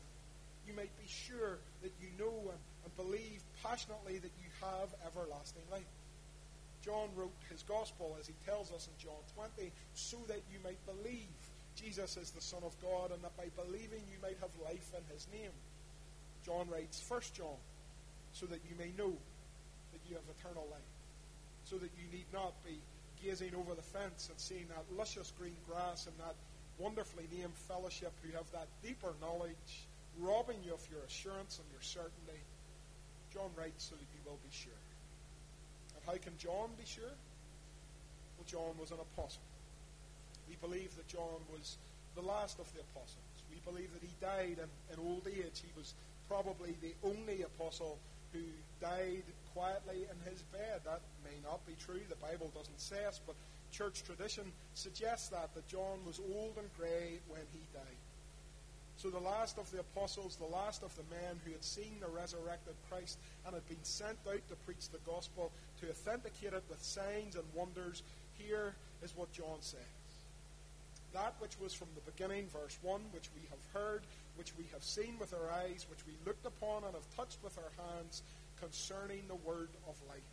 You 0.67 0.73
might 0.73 0.93
be 0.97 1.07
sure 1.07 1.57
that 1.81 1.91
you 1.99 2.09
know 2.19 2.51
and, 2.51 2.61
and 2.85 2.95
believe 2.95 3.41
passionately 3.63 4.19
that 4.19 4.31
you 4.37 4.49
have 4.61 4.93
everlasting 5.05 5.63
life. 5.71 5.89
John 6.85 7.09
wrote 7.15 7.33
his 7.49 7.63
gospel, 7.63 8.17
as 8.19 8.27
he 8.27 8.33
tells 8.45 8.71
us 8.71 8.89
in 8.89 8.97
John 8.97 9.21
20, 9.57 9.71
so 9.93 10.17
that 10.27 10.41
you 10.51 10.57
might 10.63 10.79
believe 10.85 11.29
Jesus 11.75 12.17
is 12.17 12.31
the 12.31 12.41
Son 12.41 12.61
of 12.63 12.75
God, 12.81 13.11
and 13.11 13.21
that 13.23 13.37
by 13.37 13.49
believing 13.55 14.01
you 14.09 14.17
might 14.21 14.37
have 14.41 14.49
life 14.63 14.91
in 14.97 15.03
his 15.13 15.27
name. 15.31 15.53
John 16.45 16.67
writes, 16.69 17.03
1 17.07 17.21
John, 17.33 17.57
so 18.33 18.45
that 18.47 18.59
you 18.67 18.75
may 18.77 18.91
know 18.97 19.13
that 19.91 20.01
you 20.07 20.15
have 20.15 20.23
eternal 20.39 20.67
life, 20.71 20.93
so 21.63 21.77
that 21.77 21.91
you 21.97 22.05
need 22.11 22.25
not 22.33 22.53
be 22.65 22.79
gazing 23.23 23.53
over 23.55 23.75
the 23.75 23.81
fence 23.81 24.29
and 24.29 24.39
seeing 24.39 24.65
that 24.69 24.83
luscious 24.97 25.31
green 25.37 25.55
grass 25.67 26.07
and 26.07 26.15
that 26.17 26.35
wonderfully 26.79 27.27
named 27.31 27.53
fellowship 27.67 28.11
who 28.23 28.31
have 28.35 28.49
that 28.51 28.67
deeper 28.81 29.13
knowledge, 29.21 29.85
robbing 30.17 30.57
you 30.65 30.73
of 30.73 30.81
your 30.89 31.01
assurance 31.05 31.59
and 31.61 31.67
your 31.71 31.81
certainty. 31.81 32.41
John 33.33 33.49
writes 33.55 33.85
so 33.85 33.95
that 33.95 34.09
you 34.11 34.19
will 34.25 34.39
be 34.43 34.51
sure. 34.51 34.81
And 35.95 36.01
how 36.05 36.17
can 36.17 36.33
John 36.37 36.73
be 36.77 36.85
sure? 36.85 37.15
Well, 38.37 38.47
John 38.47 38.73
was 38.79 38.91
an 38.91 38.97
apostle. 38.99 39.45
We 40.49 40.57
believe 40.59 40.95
that 40.97 41.07
John 41.07 41.39
was 41.53 41.77
the 42.15 42.21
last 42.21 42.59
of 42.59 42.67
the 42.73 42.81
apostles. 42.81 43.31
We 43.49 43.61
believe 43.63 43.93
that 43.93 44.01
he 44.01 44.13
died 44.19 44.57
in, 44.57 44.69
in 44.91 44.99
old 44.99 45.27
age. 45.27 45.61
He 45.61 45.71
was 45.77 45.93
probably 46.27 46.75
the 46.81 46.93
only 47.07 47.43
apostle 47.43 47.99
who 48.33 48.39
died 48.79 49.23
quietly 49.53 50.07
in 50.09 50.31
his 50.31 50.41
bed. 50.43 50.81
That 50.85 51.01
may 51.23 51.37
not 51.43 51.65
be 51.65 51.73
true. 51.79 52.01
The 52.09 52.15
Bible 52.15 52.51
doesn't 52.55 52.79
say 52.79 53.05
us, 53.05 53.19
but 53.25 53.35
church 53.71 54.03
tradition 54.03 54.51
suggests 54.73 55.29
that, 55.29 55.53
that 55.55 55.67
John 55.67 55.99
was 56.05 56.19
old 56.19 56.57
and 56.57 56.69
grey 56.77 57.19
when 57.29 57.41
he 57.53 57.61
died. 57.73 58.01
So 58.97 59.09
the 59.09 59.19
last 59.19 59.57
of 59.57 59.71
the 59.71 59.79
apostles, 59.79 60.35
the 60.35 60.45
last 60.45 60.83
of 60.83 60.95
the 60.95 61.03
men 61.09 61.39
who 61.43 61.51
had 61.51 61.63
seen 61.63 61.97
the 61.99 62.07
resurrected 62.07 62.75
Christ 62.87 63.17
and 63.45 63.55
had 63.55 63.67
been 63.67 63.83
sent 63.83 64.17
out 64.29 64.47
to 64.47 64.55
preach 64.67 64.89
the 64.89 64.99
gospel, 65.09 65.51
to 65.81 65.89
authenticate 65.89 66.53
it 66.53 66.63
with 66.69 66.83
signs 66.83 67.35
and 67.35 67.45
wonders, 67.55 68.03
here 68.37 68.75
is 69.03 69.15
what 69.15 69.31
John 69.31 69.57
says. 69.61 69.79
That 71.13 71.33
which 71.39 71.59
was 71.59 71.73
from 71.73 71.87
the 71.95 72.11
beginning, 72.11 72.47
verse 72.47 72.77
1, 72.83 73.01
which 73.11 73.29
we 73.35 73.41
have 73.49 73.59
heard, 73.73 74.03
which 74.35 74.55
we 74.57 74.65
have 74.73 74.83
seen 74.83 75.17
with 75.19 75.33
our 75.33 75.51
eyes, 75.51 75.85
which 75.89 76.05
we 76.05 76.13
looked 76.25 76.45
upon 76.45 76.83
and 76.83 76.93
have 76.93 77.15
touched 77.15 77.39
with 77.43 77.57
our 77.57 77.71
hands, 77.85 78.23
concerning 78.59 79.27
the 79.27 79.35
word 79.35 79.69
of 79.87 79.95
life. 80.07 80.31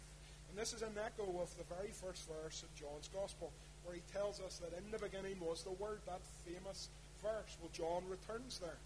And 0.48 0.56
this 0.58 0.72
is 0.72 0.82
an 0.82 0.96
echo 0.96 1.40
of 1.40 1.48
the 1.56 1.74
very 1.74 1.92
first 1.92 2.28
verse 2.28 2.62
of 2.62 2.74
John's 2.74 3.08
Gospel, 3.08 3.52
where 3.84 3.96
he 3.96 4.02
tells 4.12 4.40
us 4.40 4.58
that 4.58 4.76
in 4.76 4.90
the 4.90 4.98
beginning 4.98 5.40
was 5.40 5.62
the 5.62 5.72
Word, 5.72 6.00
that 6.06 6.20
famous 6.44 6.88
verse. 7.22 7.56
Well, 7.60 7.70
John 7.72 8.08
returns 8.08 8.58
there. 8.58 8.78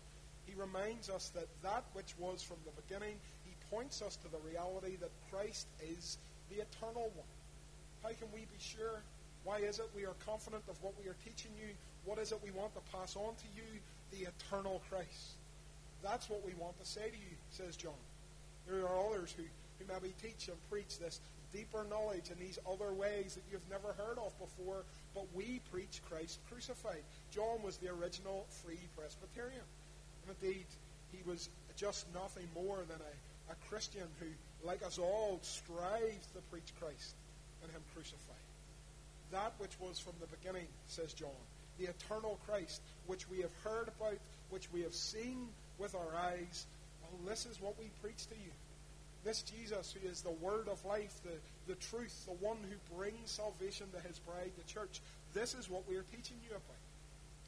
He 0.47 0.54
reminds 0.54 1.09
us 1.09 1.31
that 1.31 1.47
that 1.62 1.85
which 1.92 2.14
was 2.19 2.42
from 2.42 2.59
the 2.64 2.83
beginning, 2.83 3.14
he 3.45 3.54
points 3.71 4.02
us 4.02 4.16
to 4.16 4.28
the 4.28 4.42
reality 4.47 4.97
that 4.97 5.11
Christ 5.31 5.66
is 5.83 6.19
the 6.50 6.62
eternal 6.62 7.11
one. 7.14 7.33
How 8.02 8.11
can 8.11 8.28
we 8.35 8.40
be 8.40 8.59
sure? 8.59 9.02
Why 9.45 9.59
is 9.59 9.78
it 9.78 9.90
we 9.95 10.04
are 10.04 10.14
confident 10.26 10.62
of 10.69 10.83
what 10.83 10.95
we 11.02 11.09
are 11.09 11.16
teaching 11.25 11.52
you? 11.59 11.75
What 12.04 12.18
is 12.18 12.32
it 12.32 12.40
we 12.42 12.50
want 12.50 12.75
to 12.75 12.80
pass 12.97 13.16
on 13.16 13.35
to 13.35 13.49
you? 13.54 13.62
The 14.11 14.28
eternal 14.28 14.82
Christ. 14.90 15.38
That's 16.02 16.28
what 16.28 16.44
we 16.44 16.52
want 16.54 16.78
to 16.80 16.87
say 16.87 17.09
to 17.09 17.16
you, 17.16 17.37
says 17.50 17.76
John. 17.76 18.02
There 18.68 18.82
are 18.87 19.06
others 19.09 19.35
who, 19.37 19.44
who 19.78 19.92
maybe 19.92 20.14
teach 20.21 20.49
and 20.49 20.56
preach 20.71 20.99
this 20.99 21.21
deeper 21.52 21.85
knowledge 21.88 22.30
in 22.30 22.38
these 22.38 22.59
other 22.71 22.92
ways 22.92 23.35
that 23.35 23.44
you've 23.50 23.68
never 23.71 23.92
heard 23.94 24.18
of 24.18 24.32
before, 24.38 24.85
but 25.14 25.25
we 25.35 25.61
preach 25.71 26.00
Christ 26.09 26.38
crucified. 26.50 27.02
John 27.30 27.62
was 27.62 27.76
the 27.76 27.88
original 27.88 28.47
free 28.64 28.80
Presbyterian. 28.97 29.66
And 30.26 30.37
indeed, 30.40 30.66
he 31.12 31.18
was 31.28 31.49
just 31.76 32.06
nothing 32.14 32.49
more 32.54 32.78
than 32.88 32.99
a, 32.99 33.52
a 33.52 33.56
Christian 33.68 34.09
who, 34.18 34.26
like 34.66 34.85
us 34.85 34.99
all, 34.99 35.38
strives 35.42 36.26
to 36.35 36.40
preach 36.50 36.73
Christ 36.80 37.14
and 37.62 37.71
Him 37.71 37.82
crucified. 37.94 38.37
That 39.30 39.52
which 39.59 39.78
was 39.80 39.99
from 39.99 40.14
the 40.21 40.26
beginning, 40.26 40.66
says 40.88 41.12
John, 41.12 41.30
the 41.78 41.86
eternal 41.86 42.38
Christ, 42.46 42.82
which 43.06 43.28
we 43.28 43.40
have 43.40 43.52
heard 43.64 43.88
about, 43.88 44.18
which 44.50 44.68
we 44.72 44.82
have 44.82 44.94
seen 44.94 45.48
with 45.78 45.94
our 45.94 46.14
eyes, 46.16 46.66
well, 47.02 47.20
this 47.28 47.46
is 47.46 47.60
what 47.60 47.78
we 47.78 47.86
preach 48.02 48.26
to 48.26 48.34
you. 48.34 48.52
This 49.24 49.42
Jesus, 49.42 49.94
who 49.94 50.08
is 50.08 50.22
the 50.22 50.30
word 50.30 50.68
of 50.68 50.84
life, 50.84 51.14
the, 51.22 51.72
the 51.72 51.78
truth, 51.78 52.26
the 52.26 52.44
one 52.44 52.58
who 52.68 52.96
brings 52.96 53.30
salvation 53.30 53.86
to 53.94 54.08
his 54.08 54.18
bride, 54.18 54.50
the 54.58 54.72
church, 54.72 55.00
this 55.32 55.54
is 55.54 55.70
what 55.70 55.88
we 55.88 55.96
are 55.96 56.04
teaching 56.14 56.36
you 56.42 56.50
about. 56.50 56.82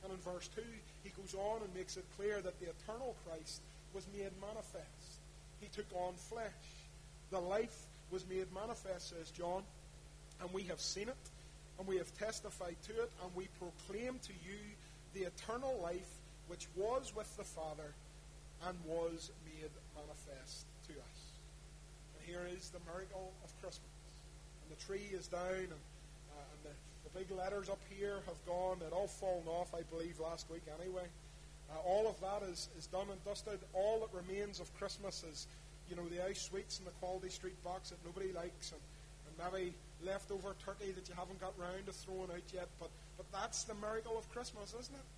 And 0.04 0.12
in 0.12 0.18
verse 0.20 0.48
2, 0.54 0.62
he 1.02 1.10
goes 1.10 1.34
on 1.34 1.62
and 1.62 1.74
makes 1.74 1.96
it 1.96 2.04
clear 2.16 2.40
that 2.40 2.60
the 2.60 2.66
eternal 2.66 3.16
Christ 3.26 3.60
was 3.92 4.06
made 4.16 4.30
manifest. 4.40 5.18
He 5.60 5.68
took 5.68 5.86
on 5.94 6.14
flesh. 6.14 6.50
The 7.30 7.40
life 7.40 7.86
was 8.10 8.24
made 8.28 8.46
manifest, 8.54 9.10
says 9.10 9.30
John, 9.30 9.62
and 10.40 10.52
we 10.52 10.62
have 10.64 10.80
seen 10.80 11.08
it, 11.08 11.16
and 11.78 11.86
we 11.86 11.96
have 11.96 12.12
testified 12.18 12.76
to 12.88 12.92
it, 13.02 13.10
and 13.22 13.34
we 13.34 13.48
proclaim 13.58 14.18
to 14.22 14.32
you 14.44 14.58
the 15.14 15.22
eternal 15.22 15.78
life 15.82 16.20
which 16.48 16.68
was 16.76 17.12
with 17.16 17.34
the 17.36 17.44
Father 17.44 17.94
and 18.66 18.76
was 18.86 19.30
made 19.44 19.70
manifest 19.94 20.66
to 20.88 20.92
us. 20.92 21.18
And 22.16 22.22
here 22.26 22.46
is 22.56 22.70
the 22.70 22.80
miracle 22.90 23.32
of 23.44 23.50
Christmas. 23.60 23.90
And 24.62 24.76
the 24.76 24.80
tree 24.84 25.08
is 25.12 25.26
down, 25.28 25.68
and, 25.70 25.82
uh, 26.32 26.52
and 26.52 26.60
the, 26.64 26.74
the 27.04 27.18
big 27.18 27.30
letters 27.36 27.68
up 27.68 27.80
here 27.90 28.20
have 28.26 28.40
gone. 28.46 28.78
They'd 28.80 28.94
all 28.94 29.08
fallen 29.08 29.46
off, 29.46 29.74
I 29.74 29.82
believe, 29.90 30.20
last 30.20 30.50
week 30.50 30.62
anyway. 30.80 31.06
Uh, 31.70 31.80
all 31.84 32.06
of 32.08 32.20
that 32.20 32.46
is, 32.48 32.68
is 32.78 32.86
done 32.86 33.06
and 33.10 33.22
dusted. 33.24 33.58
All 33.72 34.00
that 34.00 34.12
remains 34.12 34.60
of 34.60 34.72
Christmas 34.78 35.24
is, 35.24 35.46
you 35.88 35.96
know, 35.96 36.04
the 36.08 36.24
ice 36.24 36.42
sweets 36.42 36.78
in 36.78 36.84
the 36.84 36.92
Quality 37.00 37.30
Street 37.30 37.62
box 37.64 37.90
that 37.90 37.98
nobody 38.04 38.32
likes, 38.32 38.72
and, 38.72 38.80
and 39.28 39.52
maybe 39.52 39.74
leftover 40.04 40.54
turkey 40.64 40.92
that 40.92 41.08
you 41.08 41.14
haven't 41.16 41.40
got 41.40 41.58
round 41.58 41.86
to 41.86 41.92
throwing 41.92 42.30
out 42.30 42.48
yet. 42.52 42.68
But, 42.78 42.90
but 43.16 43.26
that's 43.32 43.64
the 43.64 43.74
miracle 43.74 44.16
of 44.18 44.28
Christmas, 44.30 44.74
isn't 44.78 44.94
it? 44.94 45.08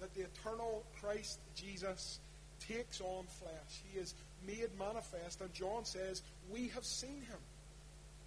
That 0.00 0.14
the 0.14 0.22
eternal 0.22 0.84
Christ 1.00 1.38
Jesus 1.54 2.18
takes 2.68 3.00
on 3.00 3.24
flesh. 3.26 3.82
He 3.92 3.98
is 3.98 4.14
made 4.46 4.68
manifest. 4.78 5.40
And 5.40 5.52
John 5.54 5.84
says, 5.84 6.22
We 6.52 6.68
have 6.68 6.84
seen 6.84 7.22
him. 7.28 7.42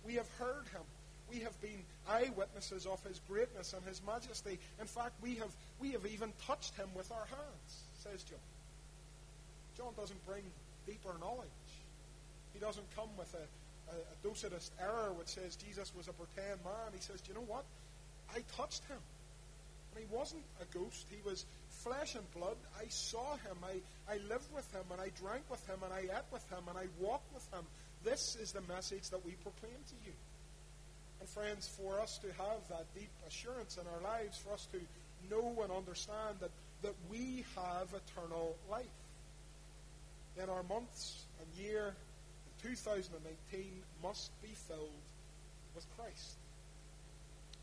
We 0.05 0.15
have 0.15 0.29
heard 0.37 0.67
him. 0.71 0.83
We 1.29 1.39
have 1.39 1.59
been 1.61 1.81
eyewitnesses 2.07 2.85
of 2.85 3.03
his 3.03 3.19
greatness 3.27 3.73
and 3.73 3.83
his 3.85 4.01
majesty. 4.05 4.59
In 4.79 4.85
fact, 4.85 5.13
we 5.21 5.35
have, 5.35 5.51
we 5.79 5.91
have 5.91 6.05
even 6.05 6.31
touched 6.45 6.75
him 6.75 6.87
with 6.95 7.11
our 7.11 7.25
hands, 7.25 7.83
says 8.03 8.23
John. 8.23 8.37
John 9.75 9.93
doesn't 9.97 10.23
bring 10.25 10.43
deeper 10.85 11.15
knowledge. 11.19 11.49
He 12.53 12.59
doesn't 12.59 12.85
come 12.95 13.09
with 13.17 13.33
a, 13.33 13.43
a, 13.89 13.95
a 13.95 14.27
Docetist 14.27 14.71
error 14.81 15.13
which 15.17 15.27
says 15.29 15.55
Jesus 15.55 15.91
was 15.95 16.07
a 16.07 16.13
pretend 16.13 16.63
man. 16.63 16.93
He 16.93 17.01
says, 17.01 17.21
Do 17.21 17.29
you 17.29 17.35
know 17.35 17.47
what? 17.47 17.65
I 18.33 18.41
touched 18.55 18.83
him. 18.85 18.97
And 19.95 20.03
he 20.03 20.15
wasn't 20.15 20.43
a 20.61 20.65
ghost. 20.77 21.05
He 21.09 21.21
was 21.27 21.45
flesh 21.69 22.15
and 22.15 22.29
blood. 22.33 22.57
I 22.79 22.85
saw 22.89 23.35
him. 23.37 23.57
I, 23.63 23.79
I 24.11 24.17
lived 24.27 24.51
with 24.53 24.69
him, 24.73 24.83
and 24.91 24.99
I 24.99 25.09
drank 25.21 25.43
with 25.49 25.65
him, 25.67 25.77
and 25.83 25.93
I 25.93 25.99
ate 25.99 26.29
with 26.31 26.47
him, 26.49 26.63
and 26.67 26.77
I 26.77 26.87
walked 26.99 27.33
with 27.33 27.47
him. 27.53 27.63
This 28.03 28.35
is 28.41 28.51
the 28.51 28.61
message 28.61 29.09
that 29.09 29.23
we 29.25 29.31
proclaim 29.43 29.79
to 29.87 29.95
you. 30.05 30.13
And 31.19 31.29
friends, 31.29 31.67
for 31.67 31.99
us 31.99 32.17
to 32.19 32.27
have 32.27 32.67
that 32.69 32.85
deep 32.93 33.09
assurance 33.27 33.77
in 33.77 33.83
our 33.87 34.01
lives, 34.03 34.37
for 34.37 34.53
us 34.53 34.67
to 34.73 34.79
know 35.29 35.63
and 35.63 35.71
understand 35.71 36.37
that, 36.41 36.51
that 36.81 36.93
we 37.09 37.45
have 37.55 37.87
eternal 37.93 38.55
life, 38.69 38.85
In 40.41 40.49
our 40.49 40.63
months 40.63 41.23
and 41.39 41.65
year 41.65 41.95
in 42.65 42.75
2019 42.75 43.83
must 44.01 44.31
be 44.41 44.49
filled 44.67 45.01
with 45.75 45.85
Christ. 45.97 46.37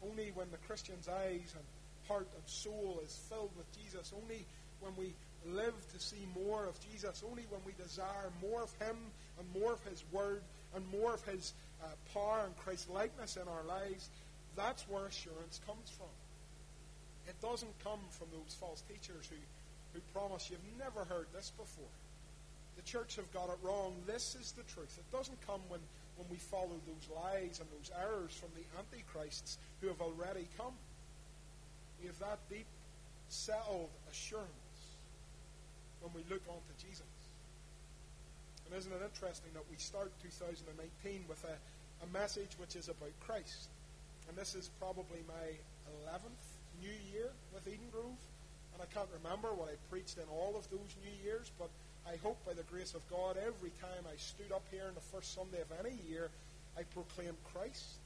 Only 0.03 0.31
when 0.35 0.51
the 0.51 0.59
Christian's 0.69 1.09
eyes 1.09 1.55
and 1.55 1.65
heart 2.09 2.29
and 2.35 2.43
soul 2.47 3.01
is 3.05 3.19
filled 3.29 3.51
with 3.57 3.67
Jesus. 3.77 4.13
Only 4.15 4.45
when 4.81 4.93
we 4.97 5.15
live 5.47 5.75
to 5.93 5.99
see 6.01 6.27
more 6.35 6.67
of 6.67 6.79
Jesus, 6.91 7.23
only 7.29 7.45
when 7.51 7.61
we 7.67 7.73
desire 7.83 8.31
more 8.41 8.63
of 8.63 8.73
Him 8.79 8.97
and 9.39 9.63
more 9.63 9.73
of 9.73 9.83
His 9.85 10.05
Word 10.13 10.43
and 10.75 10.85
more 11.01 11.15
of 11.15 11.25
His 11.25 11.53
uh, 11.83 11.87
power 12.15 12.43
and 12.45 12.57
Christ 12.59 12.91
likeness 12.91 13.37
in 13.37 13.49
our 13.49 13.65
lives, 13.67 14.09
that's 14.57 14.89
where 14.89 15.07
assurance 15.07 15.61
comes 15.67 15.91
from. 15.97 16.15
It 17.27 17.41
doesn't 17.41 17.73
come 17.85 18.01
from 18.11 18.29
those 18.33 18.55
false 18.59 18.83
teachers 18.83 19.31
who, 19.31 19.37
who 19.95 20.01
promise 20.13 20.51
you've 20.51 20.79
never 20.79 21.05
heard 21.05 21.27
this 21.33 21.51
before. 21.57 21.91
The 22.77 22.83
church 22.83 23.17
have 23.17 23.31
got 23.33 23.49
it 23.49 23.59
wrong. 23.63 23.95
This 24.07 24.37
is 24.41 24.53
the 24.53 24.63
truth. 24.65 24.99
It 24.99 25.17
doesn't 25.17 25.39
come 25.47 25.61
when, 25.69 25.81
when 26.17 26.29
we 26.31 26.37
follow 26.37 26.81
those 26.87 27.09
lies 27.15 27.61
and 27.61 27.69
those 27.71 27.91
errors 28.01 28.33
from 28.33 28.49
the 28.57 28.65
antichrists 28.79 29.59
who 29.81 29.89
have 29.89 30.01
already 30.01 30.49
come. 30.57 30.73
We 32.01 32.07
have 32.07 32.19
that 32.19 32.39
deep, 32.49 32.67
settled 33.29 33.91
assurance 34.11 34.51
when 36.01 36.13
we 36.15 36.23
look 36.29 36.43
onto 36.49 36.75
Jesus. 36.81 37.07
And 38.67 38.75
isn't 38.75 38.93
it 38.93 39.03
interesting 39.05 39.53
that 39.55 39.65
we 39.71 39.77
start 39.77 40.11
2019 40.23 41.25
with 41.29 41.45
a, 41.45 41.57
a 42.05 42.09
message 42.11 42.57
which 42.59 42.75
is 42.75 42.89
about 42.89 43.13
Christ? 43.21 43.69
And 44.29 44.37
this 44.37 44.55
is 44.55 44.71
probably 44.81 45.21
my 45.29 45.55
11th 46.09 46.43
New 46.81 46.97
Year 47.13 47.31
with 47.55 47.67
Eden 47.69 47.93
Grove. 47.93 48.19
And 48.73 48.83
I 48.83 48.87
can't 48.95 49.09
remember 49.23 49.53
what 49.53 49.69
I 49.69 49.77
preached 49.91 50.17
in 50.17 50.25
all 50.33 50.57
of 50.57 50.69
those 50.71 50.97
New 51.05 51.15
Years, 51.23 51.53
but 51.59 51.69
I 52.07 52.17
hope 52.23 52.39
by 52.45 52.53
the 52.53 52.65
grace 52.65 52.95
of 52.95 53.03
God, 53.09 53.37
every 53.39 53.71
time 53.81 54.05
I 54.07 54.17
stood 54.17 54.53
up 54.53 54.65
here 54.71 54.85
on 54.89 54.95
the 54.95 55.09
first 55.15 55.35
Sunday 55.35 55.61
of 55.63 55.71
any 55.79 55.97
year, 56.09 56.31
I 56.77 56.83
proclaimed 56.95 57.39
Christ. 57.53 58.01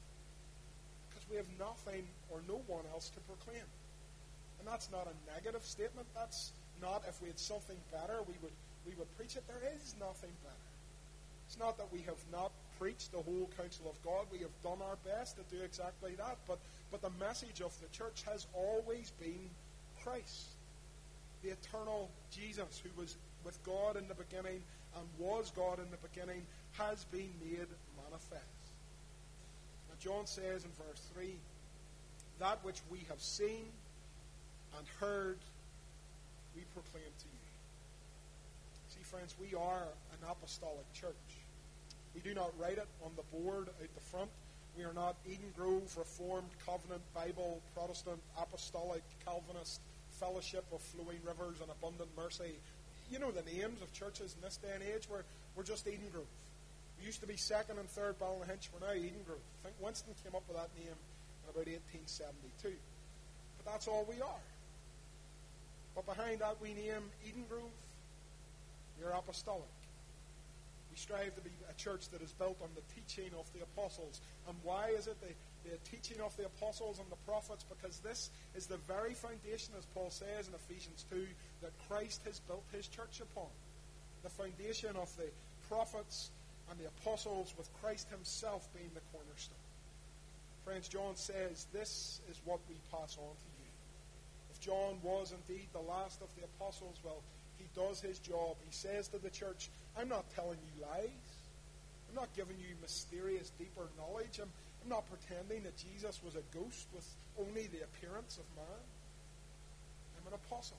Because 1.09 1.25
we 1.29 1.37
have 1.37 1.49
nothing 1.59 2.05
or 2.29 2.39
no 2.47 2.61
one 2.67 2.85
else 2.93 3.09
to 3.09 3.19
proclaim. 3.21 3.65
And 4.59 4.67
that's 4.67 4.91
not 4.91 5.07
a 5.07 5.33
negative 5.33 5.65
statement. 5.65 6.07
That's 6.13 6.51
not 6.81 7.03
if 7.07 7.21
we 7.21 7.27
had 7.27 7.39
something 7.39 7.77
better, 7.91 8.21
we 8.27 8.35
would, 8.41 8.53
we 8.85 8.93
would 8.95 9.09
preach 9.17 9.35
it. 9.35 9.43
There 9.47 9.71
is 9.73 9.95
nothing 9.99 10.31
better. 10.43 10.67
It's 11.47 11.57
not 11.57 11.77
that 11.77 11.91
we 11.91 12.01
have 12.01 12.19
not 12.31 12.51
preached 12.77 13.11
the 13.11 13.23
whole 13.23 13.49
counsel 13.57 13.89
of 13.89 13.97
God. 14.03 14.25
We 14.31 14.39
have 14.39 14.53
done 14.61 14.79
our 14.83 14.97
best 15.05 15.37
to 15.37 15.43
do 15.55 15.63
exactly 15.63 16.13
that. 16.17 16.37
But, 16.47 16.59
but 16.91 17.01
the 17.01 17.11
message 17.19 17.61
of 17.61 17.73
the 17.81 17.87
church 17.95 18.23
has 18.29 18.45
always 18.53 19.11
been 19.19 19.49
Christ, 20.03 20.47
the 21.41 21.49
eternal 21.49 22.09
Jesus 22.31 22.81
who 22.83 22.89
was 23.01 23.15
with 23.47 23.63
God 23.63 23.95
in 23.95 24.07
the 24.09 24.13
beginning 24.13 24.61
and 24.99 25.07
was 25.17 25.51
God 25.55 25.79
in 25.79 25.89
the 25.89 26.07
beginning, 26.09 26.45
has 26.73 27.05
been 27.05 27.31
made 27.41 27.71
manifest. 28.03 28.65
Now, 29.87 29.95
John 29.99 30.27
says 30.27 30.65
in 30.65 30.71
verse 30.75 31.01
3 31.15 31.33
that 32.39 32.59
which 32.63 32.81
we 32.91 32.99
have 33.09 33.21
seen 33.21 33.71
and 34.77 34.85
heard 34.99 35.39
we 36.55 36.61
proclaim 36.73 37.09
to 37.19 37.25
you. 37.25 37.47
See, 38.89 39.03
friends, 39.03 39.33
we 39.39 39.55
are 39.55 39.87
an 40.11 40.19
apostolic 40.29 40.91
church. 40.93 41.13
We 42.13 42.21
do 42.21 42.33
not 42.33 42.51
write 42.59 42.77
it 42.77 42.87
on 43.03 43.11
the 43.15 43.23
board 43.37 43.69
out 43.69 43.95
the 43.95 44.01
front. 44.01 44.29
We 44.77 44.83
are 44.83 44.93
not 44.93 45.15
Eden 45.25 45.53
Grove, 45.55 45.95
Reformed, 45.97 46.49
Covenant, 46.65 47.01
Bible, 47.15 47.61
Protestant, 47.73 48.19
Apostolic, 48.37 49.01
Calvinist, 49.25 49.81
Fellowship 50.19 50.65
of 50.73 50.81
Flowing 50.81 51.19
Rivers 51.25 51.61
and 51.61 51.69
Abundant 51.71 52.09
Mercy. 52.17 52.57
You 53.09 53.19
know 53.19 53.31
the 53.31 53.43
names 53.43 53.81
of 53.81 53.91
churches 53.93 54.35
in 54.35 54.41
this 54.43 54.57
day 54.57 54.67
and 54.73 54.83
age. 54.83 55.07
We're, 55.09 55.23
we're 55.55 55.63
just 55.63 55.87
Eden 55.87 56.09
Grove. 56.11 56.27
We 56.99 57.05
used 57.05 57.21
to 57.21 57.27
be 57.27 57.37
second 57.37 57.79
and 57.79 57.87
third 57.89 58.19
Ballynahinch. 58.19 58.67
We're 58.73 58.85
now 58.85 58.93
Eden 58.93 59.23
Grove. 59.25 59.39
I 59.63 59.67
think 59.67 59.75
Winston 59.79 60.13
came 60.23 60.35
up 60.35 60.43
with 60.47 60.57
that 60.57 60.69
name 60.75 60.91
in 60.91 61.47
about 61.47 61.67
1872. 61.67 62.75
But 63.57 63.71
that's 63.71 63.87
all 63.87 64.05
we 64.09 64.19
are. 64.21 64.45
But 65.95 66.05
behind 66.05 66.41
that 66.41 66.57
we 66.61 66.73
name 66.73 67.09
Eden 67.25 67.45
Grove, 67.49 67.71
we're 68.99 69.11
apostolic. 69.11 69.63
We 70.91 70.97
strive 70.97 71.33
to 71.35 71.41
be 71.41 71.51
a 71.69 71.73
church 71.73 72.09
that 72.09 72.21
is 72.21 72.33
built 72.33 72.57
on 72.61 72.69
the 72.75 72.83
teaching 72.93 73.31
of 73.39 73.45
the 73.53 73.63
apostles. 73.63 74.19
And 74.47 74.57
why 74.63 74.89
is 74.89 75.07
it 75.07 75.15
the, 75.21 75.69
the 75.69 75.77
teaching 75.89 76.19
of 76.21 76.35
the 76.35 76.45
apostles 76.45 76.99
and 76.99 77.07
the 77.09 77.21
prophets? 77.25 77.63
Because 77.63 77.99
this 77.99 78.31
is 78.55 78.67
the 78.67 78.77
very 78.85 79.13
foundation, 79.13 79.73
as 79.77 79.85
Paul 79.93 80.09
says 80.09 80.47
in 80.47 80.53
Ephesians 80.53 81.05
2, 81.09 81.25
that 81.61 81.71
Christ 81.87 82.21
has 82.25 82.39
built 82.41 82.63
his 82.71 82.87
church 82.87 83.21
upon. 83.21 83.49
The 84.23 84.29
foundation 84.29 84.95
of 84.95 85.15
the 85.17 85.29
prophets 85.69 86.31
and 86.69 86.79
the 86.79 86.87
apostles, 86.87 87.53
with 87.57 87.69
Christ 87.81 88.09
himself 88.09 88.67
being 88.73 88.91
the 88.93 89.01
cornerstone. 89.13 89.57
Friends, 90.65 90.87
John 90.87 91.15
says, 91.15 91.67
This 91.71 92.19
is 92.29 92.41
what 92.43 92.59
we 92.67 92.75
pass 92.91 93.17
on 93.17 93.35
to 93.35 93.49
you. 93.63 93.71
If 94.51 94.59
John 94.59 94.99
was 95.01 95.31
indeed 95.31 95.67
the 95.71 95.79
last 95.79 96.21
of 96.21 96.27
the 96.35 96.43
apostles, 96.43 96.99
well, 97.03 97.23
he 97.57 97.65
does 97.75 98.01
his 98.01 98.19
job. 98.19 98.57
He 98.65 98.71
says 98.71 99.07
to 99.09 99.17
the 99.17 99.29
church, 99.29 99.69
I'm 99.97 100.09
not 100.09 100.25
telling 100.35 100.57
you 100.59 100.83
lies. 100.83 101.37
I'm 102.09 102.15
not 102.15 102.29
giving 102.35 102.57
you 102.57 102.75
mysterious, 102.81 103.51
deeper 103.57 103.87
knowledge. 103.97 104.39
I'm, 104.41 104.49
I'm 104.83 104.89
not 104.89 105.05
pretending 105.09 105.63
that 105.63 105.77
Jesus 105.77 106.21
was 106.23 106.35
a 106.35 106.43
ghost 106.53 106.87
with 106.93 107.07
only 107.39 107.67
the 107.67 107.83
appearance 107.83 108.37
of 108.37 108.45
man. 108.55 108.83
I'm 110.19 110.27
an 110.27 110.33
apostle. 110.33 110.77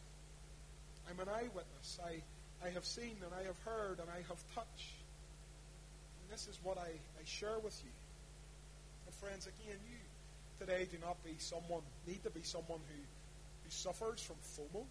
I'm 1.09 1.19
an 1.21 1.29
eyewitness. 1.29 1.99
I, 2.05 2.21
I 2.65 2.71
have 2.71 2.85
seen 2.85 3.17
and 3.25 3.33
I 3.33 3.45
have 3.45 3.59
heard 3.65 3.99
and 4.01 4.09
I 4.11 4.21
have 4.29 4.43
touched 4.55 4.93
And 6.21 6.27
this 6.31 6.47
is 6.49 6.59
what 6.63 6.77
I, 6.77 6.89
I 6.91 7.25
share 7.25 7.59
with 7.63 7.81
you. 7.85 7.91
And 9.07 9.15
friends, 9.17 9.47
again, 9.47 9.79
you 9.89 9.97
today 10.61 10.87
do 10.91 10.99
not 11.01 11.23
be 11.25 11.37
someone, 11.39 11.83
need 12.07 12.23
to 12.25 12.31
be 12.31 12.43
someone 12.43 12.81
who, 12.89 13.01
who 13.01 13.71
suffers 13.71 14.21
from 14.21 14.37
FOMO. 14.59 14.85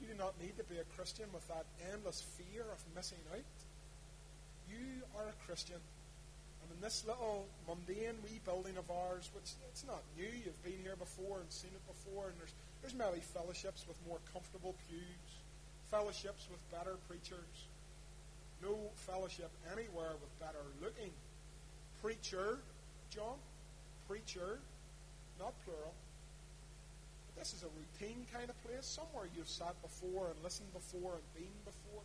You 0.00 0.06
do 0.08 0.16
not 0.16 0.32
need 0.40 0.56
to 0.56 0.64
be 0.64 0.78
a 0.78 0.86
Christian 0.96 1.26
with 1.34 1.46
that 1.48 1.66
endless 1.92 2.22
fear 2.38 2.62
of 2.62 2.80
missing 2.96 3.20
out. 3.34 3.44
You 4.70 5.04
are 5.18 5.28
a 5.28 5.36
Christian. 5.44 5.76
And 6.62 6.68
in 6.72 6.80
this 6.80 7.04
little 7.06 7.46
mundane 7.68 8.16
wee 8.24 8.40
building 8.44 8.76
of 8.78 8.88
ours, 8.90 9.28
which 9.34 9.52
it's 9.68 9.84
not 9.84 10.00
new, 10.16 10.24
you've 10.24 10.62
been 10.62 10.80
here 10.82 10.96
before 10.96 11.40
and 11.40 11.50
seen 11.50 11.72
it 11.74 11.84
before, 11.84 12.32
and 12.32 12.38
there's, 12.38 12.54
there's 12.80 12.94
maybe 12.94 13.20
fellowships 13.20 13.84
with 13.86 13.96
more 14.06 14.18
comfortable 14.32 14.74
pews, 14.88 15.30
fellowships 15.90 16.48
with 16.50 16.60
better 16.70 16.96
preachers, 17.08 17.68
no 18.62 18.76
fellowship 18.94 19.50
anywhere 19.72 20.12
with 20.20 20.32
better 20.40 20.64
looking 20.82 21.10
preacher, 22.02 22.58
John, 23.10 23.36
preacher, 24.08 24.58
not 25.38 25.52
plural. 25.64 25.92
But 27.26 27.42
this 27.42 27.52
is 27.52 27.62
a 27.62 27.70
routine 27.76 28.26
kind 28.32 28.48
of 28.48 28.56
place, 28.64 28.86
somewhere 28.86 29.28
you've 29.36 29.48
sat 29.48 29.80
before 29.82 30.28
and 30.32 30.36
listened 30.42 30.72
before 30.72 31.20
and 31.20 31.34
been 31.34 31.56
before. 31.64 32.02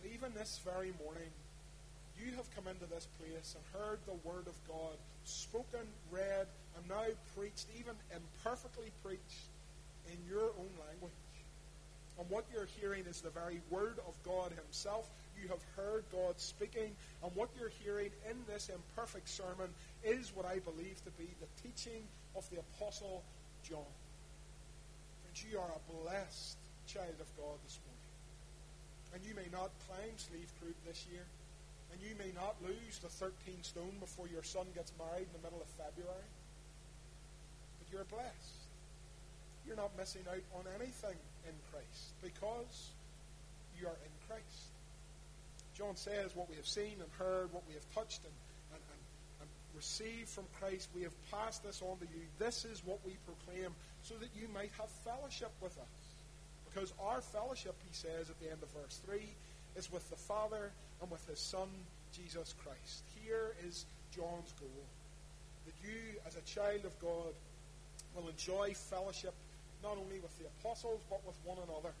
But 0.00 0.12
even 0.12 0.34
this 0.34 0.60
very 0.64 0.92
morning, 1.02 1.30
you 2.24 2.36
have 2.36 2.54
come 2.54 2.66
into 2.68 2.86
this 2.86 3.08
place 3.18 3.56
and 3.56 3.64
heard 3.80 3.98
the 4.06 4.28
Word 4.28 4.46
of 4.46 4.56
God 4.68 4.96
spoken, 5.24 5.86
read, 6.10 6.46
and 6.76 6.88
now 6.88 7.06
preached, 7.36 7.66
even 7.78 7.94
imperfectly 8.14 8.90
preached, 9.02 9.48
in 10.08 10.18
your 10.28 10.50
own 10.58 10.72
language. 10.88 11.12
And 12.18 12.28
what 12.28 12.44
you're 12.52 12.68
hearing 12.80 13.04
is 13.06 13.20
the 13.20 13.30
very 13.30 13.60
Word 13.70 13.98
of 14.06 14.14
God 14.24 14.52
Himself. 14.52 15.08
You 15.40 15.48
have 15.48 15.64
heard 15.76 16.04
God 16.12 16.38
speaking. 16.38 16.92
And 17.22 17.34
what 17.34 17.48
you're 17.58 17.72
hearing 17.82 18.10
in 18.28 18.36
this 18.46 18.68
imperfect 18.68 19.28
sermon 19.28 19.72
is 20.04 20.32
what 20.34 20.44
I 20.44 20.58
believe 20.58 21.02
to 21.04 21.10
be 21.16 21.28
the 21.40 21.48
teaching 21.62 22.02
of 22.36 22.48
the 22.50 22.58
Apostle 22.58 23.22
John. 23.62 23.88
Friends, 25.22 25.44
you 25.50 25.58
are 25.58 25.70
a 25.70 26.04
blessed 26.04 26.56
child 26.86 27.16
of 27.20 27.30
God 27.36 27.56
this 27.64 27.78
morning. 27.86 28.00
And 29.14 29.24
you 29.24 29.34
may 29.34 29.48
not 29.50 29.70
climb 29.86 30.12
Slieve 30.16 30.52
Croob 30.60 30.74
this 30.86 31.06
year. 31.10 31.24
And 31.92 32.00
you 32.00 32.14
may 32.18 32.30
not 32.34 32.56
lose 32.62 32.98
the 33.02 33.08
13 33.08 33.62
stone 33.62 33.98
before 33.98 34.28
your 34.28 34.42
son 34.42 34.66
gets 34.74 34.92
married 34.98 35.26
in 35.26 35.34
the 35.34 35.44
middle 35.44 35.60
of 35.60 35.68
February. 35.74 36.30
But 37.78 37.86
you're 37.92 38.06
blessed. 38.06 38.60
You're 39.66 39.76
not 39.76 39.96
missing 39.98 40.22
out 40.30 40.44
on 40.58 40.64
anything 40.78 41.18
in 41.46 41.54
Christ 41.70 42.14
because 42.22 42.94
you 43.78 43.86
are 43.86 43.98
in 44.02 44.14
Christ. 44.28 44.70
John 45.74 45.96
says, 45.96 46.36
What 46.36 46.48
we 46.48 46.56
have 46.56 46.66
seen 46.66 47.00
and 47.00 47.10
heard, 47.18 47.52
what 47.52 47.64
we 47.66 47.74
have 47.74 47.86
touched 47.94 48.20
and, 48.24 48.36
and, 48.74 48.82
and, 48.82 49.00
and 49.40 49.48
received 49.74 50.28
from 50.28 50.44
Christ, 50.60 50.88
we 50.94 51.02
have 51.02 51.16
passed 51.30 51.64
this 51.64 51.82
on 51.82 51.98
to 51.98 52.06
you. 52.12 52.22
This 52.38 52.64
is 52.64 52.84
what 52.84 52.98
we 53.04 53.16
proclaim 53.24 53.72
so 54.02 54.14
that 54.20 54.28
you 54.36 54.48
might 54.52 54.70
have 54.78 54.90
fellowship 55.04 55.52
with 55.60 55.76
us. 55.78 56.00
Because 56.68 56.92
our 57.02 57.20
fellowship, 57.20 57.74
he 57.86 57.94
says 57.94 58.30
at 58.30 58.38
the 58.40 58.50
end 58.50 58.62
of 58.62 58.70
verse 58.70 59.00
3, 59.06 59.18
is 59.76 59.90
with 59.90 60.08
the 60.10 60.16
Father 60.16 60.72
and 61.00 61.10
with 61.10 61.26
his 61.26 61.38
Son, 61.38 61.68
Jesus 62.12 62.54
Christ. 62.64 63.04
Here 63.24 63.54
is 63.66 63.86
John's 64.14 64.52
goal 64.58 64.84
that 65.66 65.74
you, 65.82 66.18
as 66.26 66.36
a 66.36 66.42
child 66.42 66.84
of 66.84 66.98
God, 67.00 67.34
will 68.14 68.28
enjoy 68.28 68.74
fellowship 68.74 69.34
not 69.82 69.96
only 69.96 70.18
with 70.20 70.36
the 70.38 70.44
apostles, 70.60 71.00
but 71.08 71.24
with 71.26 71.36
one 71.44 71.58
another. 71.58 71.94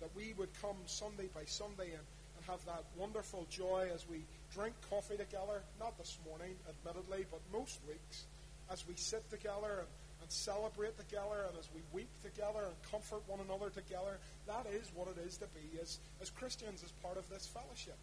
That 0.00 0.10
we 0.14 0.34
would 0.38 0.50
come 0.60 0.76
Sunday 0.86 1.28
by 1.34 1.44
Sunday 1.46 1.90
and, 1.90 2.06
and 2.36 2.44
have 2.46 2.64
that 2.66 2.84
wonderful 2.96 3.46
joy 3.50 3.88
as 3.94 4.06
we 4.08 4.22
drink 4.54 4.74
coffee 4.90 5.16
together, 5.16 5.62
not 5.80 5.96
this 5.98 6.18
morning, 6.26 6.54
admittedly, 6.68 7.26
but 7.30 7.40
most 7.52 7.80
weeks, 7.88 8.24
as 8.70 8.86
we 8.86 8.94
sit 8.94 9.28
together 9.30 9.80
and, 9.80 9.88
and 10.28 10.32
celebrate 10.32 10.92
together 10.98 11.48
and 11.48 11.56
as 11.58 11.68
we 11.74 11.80
weep 11.92 12.12
together 12.22 12.68
and 12.68 12.76
comfort 12.92 13.22
one 13.26 13.40
another 13.40 13.70
together. 13.70 14.20
That 14.46 14.66
is 14.68 14.92
what 14.94 15.08
it 15.08 15.16
is 15.24 15.38
to 15.38 15.46
be 15.56 15.80
as, 15.80 16.00
as 16.20 16.28
Christians, 16.28 16.84
as 16.84 16.92
part 17.00 17.16
of 17.16 17.24
this 17.30 17.46
fellowship. 17.46 17.96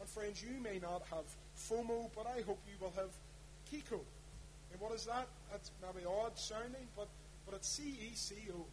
And 0.00 0.08
friends, 0.08 0.42
you 0.42 0.56
may 0.62 0.78
not 0.80 1.02
have 1.12 1.28
FOMO, 1.68 2.08
but 2.16 2.26
I 2.26 2.40
hope 2.48 2.58
you 2.64 2.80
will 2.80 2.94
have 2.96 3.12
Kiko. 3.68 4.00
And 4.72 4.80
what 4.80 4.92
is 4.92 5.04
that? 5.04 5.28
That's 5.52 5.70
maybe 5.84 6.06
odd 6.06 6.38
sounding, 6.38 6.88
but 6.96 7.08
but 7.44 7.56
it's 7.56 7.68
CECO. 7.78 8.64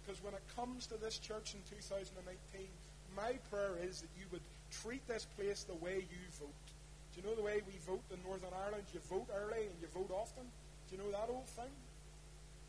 Because 0.00 0.22
when 0.22 0.32
it 0.32 0.42
comes 0.56 0.86
to 0.86 0.96
this 0.96 1.18
church 1.18 1.52
in 1.52 1.60
2019, 1.68 2.68
my 3.16 3.36
prayer 3.50 3.76
is 3.82 4.00
that 4.00 4.08
you 4.16 4.24
would 4.32 4.40
treat 4.70 5.06
this 5.08 5.26
place 5.36 5.64
the 5.64 5.74
way 5.74 6.06
you 6.08 6.22
vote. 6.40 6.64
Do 7.12 7.20
you 7.20 7.26
know 7.26 7.34
the 7.34 7.42
way 7.42 7.60
we 7.66 7.76
vote 7.84 8.04
in 8.12 8.22
Northern 8.24 8.54
Ireland? 8.64 8.84
You 8.94 9.00
vote 9.10 9.26
early 9.34 9.66
and 9.66 9.76
you 9.82 9.88
vote 9.92 10.10
often. 10.14 10.44
Do 10.88 10.96
you 10.96 11.02
know 11.02 11.10
that 11.10 11.28
old 11.28 11.48
thing? 11.48 11.72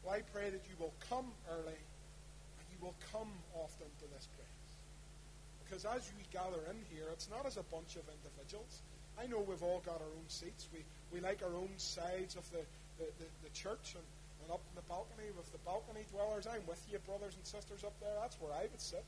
Well, 0.04 0.16
I 0.16 0.22
pray 0.22 0.50
that 0.50 0.64
you 0.70 0.76
will 0.80 0.94
come 1.10 1.32
early 1.52 1.80
and 2.58 2.66
you 2.72 2.78
will 2.82 2.96
come 3.12 3.30
often 3.54 3.88
to 4.00 4.06
this 4.14 4.28
place. 4.36 4.66
Because 5.64 5.86
as 5.86 6.10
we 6.18 6.24
gather 6.32 6.60
in 6.72 6.82
here, 6.90 7.10
it's 7.12 7.30
not 7.30 7.46
as 7.46 7.58
a 7.58 7.64
bunch 7.64 7.96
of 7.96 8.04
individuals. 8.10 8.82
I 9.22 9.28
know 9.28 9.40
we've 9.40 9.62
all 9.62 9.84
got 9.86 10.02
our 10.02 10.14
own 10.18 10.28
seats. 10.28 10.68
We, 10.74 10.80
we 11.14 11.20
like 11.20 11.44
our 11.44 11.56
own 11.56 11.70
sides 11.78 12.36
of 12.36 12.50
the, 12.52 12.64
the, 12.98 13.06
the, 13.20 13.28
the 13.44 13.50
church, 13.54 13.94
and 13.94 14.04
and 14.50 14.52
up 14.58 14.66
in 14.66 14.76
the 14.76 14.88
balcony 14.90 15.30
with 15.38 15.52
the 15.52 15.62
balcony 15.62 16.02
dwellers. 16.10 16.48
I'm 16.48 16.66
with 16.66 16.82
you, 16.90 16.98
brothers 17.06 17.36
and 17.36 17.46
sisters 17.46 17.84
up 17.84 17.94
there. 18.02 18.18
That's 18.20 18.40
where 18.42 18.52
I 18.54 18.66
would 18.66 18.82
sit. 18.82 19.06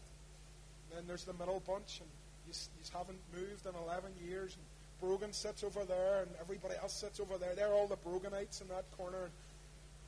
And 0.89 0.99
then 0.99 1.03
there's 1.07 1.23
the 1.23 1.33
middle 1.33 1.61
bunch, 1.65 1.97
and 1.97 2.09
you, 2.45 2.53
you 2.53 2.85
haven't 2.93 3.17
moved 3.33 3.65
in 3.65 3.73
11 3.73 4.11
years. 4.21 4.53
And 4.53 4.65
Brogan 5.01 5.33
sits 5.33 5.63
over 5.63 5.83
there, 5.83 6.21
and 6.21 6.29
everybody 6.39 6.75
else 6.77 6.93
sits 6.93 7.19
over 7.19 7.37
there. 7.37 7.55
They're 7.55 7.73
all 7.73 7.87
the 7.87 7.97
Broganites 7.97 8.61
in 8.61 8.67
that 8.69 8.85
corner. 8.97 9.33
And 9.33 9.33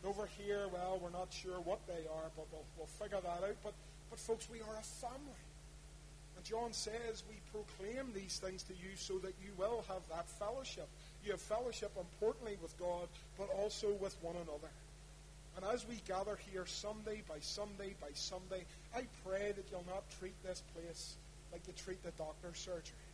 over 0.05 0.27
here, 0.37 0.67
well, 0.71 0.99
we're 1.01 1.11
not 1.11 1.31
sure 1.31 1.59
what 1.63 1.79
they 1.87 2.07
are, 2.07 2.29
but 2.35 2.45
we'll, 2.51 2.65
we'll 2.77 2.93
figure 2.99 3.19
that 3.21 3.43
out. 3.43 3.55
But, 3.63 3.73
but, 4.09 4.19
folks, 4.19 4.47
we 4.51 4.59
are 4.59 4.77
a 4.77 4.83
family. 4.83 5.43
And 6.35 6.43
John 6.43 6.73
says 6.73 7.23
we 7.29 7.35
proclaim 7.51 8.11
these 8.13 8.39
things 8.39 8.63
to 8.63 8.73
you 8.73 8.95
so 8.95 9.17
that 9.19 9.33
you 9.43 9.51
will 9.57 9.83
have 9.87 10.01
that 10.09 10.27
fellowship. 10.29 10.87
You 11.23 11.31
have 11.31 11.41
fellowship, 11.41 11.91
importantly, 11.97 12.57
with 12.61 12.77
God, 12.79 13.07
but 13.37 13.49
also 13.57 13.93
with 14.01 14.15
one 14.21 14.35
another. 14.35 14.71
And 15.55 15.65
as 15.71 15.87
we 15.87 16.01
gather 16.07 16.37
here 16.51 16.65
Sunday 16.65 17.21
by 17.29 17.37
Sunday 17.39 17.93
by 18.01 18.09
Sunday, 18.13 18.65
I 18.95 19.03
pray 19.25 19.53
that 19.55 19.65
you'll 19.71 19.85
not 19.87 20.03
treat 20.19 20.33
this 20.43 20.63
place 20.73 21.15
like 21.51 21.61
you 21.67 21.73
treat 21.77 22.01
the 22.03 22.11
doctor's 22.17 22.57
surgery. 22.57 23.05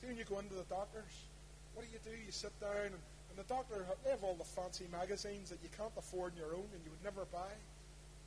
See, 0.00 0.06
when 0.08 0.16
you 0.16 0.24
go 0.24 0.38
into 0.38 0.54
the 0.54 0.64
doctor's, 0.70 1.12
what 1.74 1.84
do 1.84 1.92
you 1.92 2.00
do? 2.02 2.16
You 2.24 2.32
sit 2.32 2.58
down, 2.60 2.86
and, 2.86 2.94
and 3.36 3.44
the 3.44 3.52
doctor, 3.52 3.84
they 4.02 4.10
have 4.16 4.24
all 4.24 4.34
the 4.34 4.48
fancy 4.48 4.88
magazines 4.88 5.52
that 5.52 5.60
you 5.62 5.68
can't 5.76 5.92
afford 5.98 6.32
on 6.32 6.38
your 6.40 6.56
own 6.56 6.64
and 6.72 6.80
you 6.80 6.88
would 6.88 7.04
never 7.04 7.28
buy. 7.28 7.52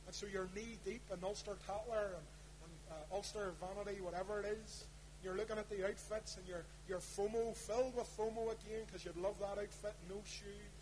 And 0.06 0.14
so 0.14 0.26
you're 0.30 0.46
knee 0.54 0.78
deep 0.86 1.02
in 1.10 1.18
Ulster 1.26 1.58
Tatler 1.66 2.14
and, 2.14 2.26
and 2.62 2.74
uh, 2.94 3.14
Ulster 3.18 3.50
Vanity, 3.58 3.98
whatever 4.00 4.38
it 4.38 4.54
is. 4.62 4.86
You're 5.26 5.34
looking 5.34 5.58
at 5.58 5.68
the 5.68 5.82
outfits 5.82 6.38
and 6.38 6.46
you're, 6.46 6.62
you're 6.86 7.02
FOMO, 7.02 7.58
filled 7.58 7.98
with 7.98 8.06
FOMO 8.14 8.54
again 8.54 8.86
because 8.86 9.04
you'd 9.04 9.18
love 9.18 9.34
that 9.42 9.58
outfit, 9.58 9.98
no 10.06 10.22
shoes. 10.22 10.78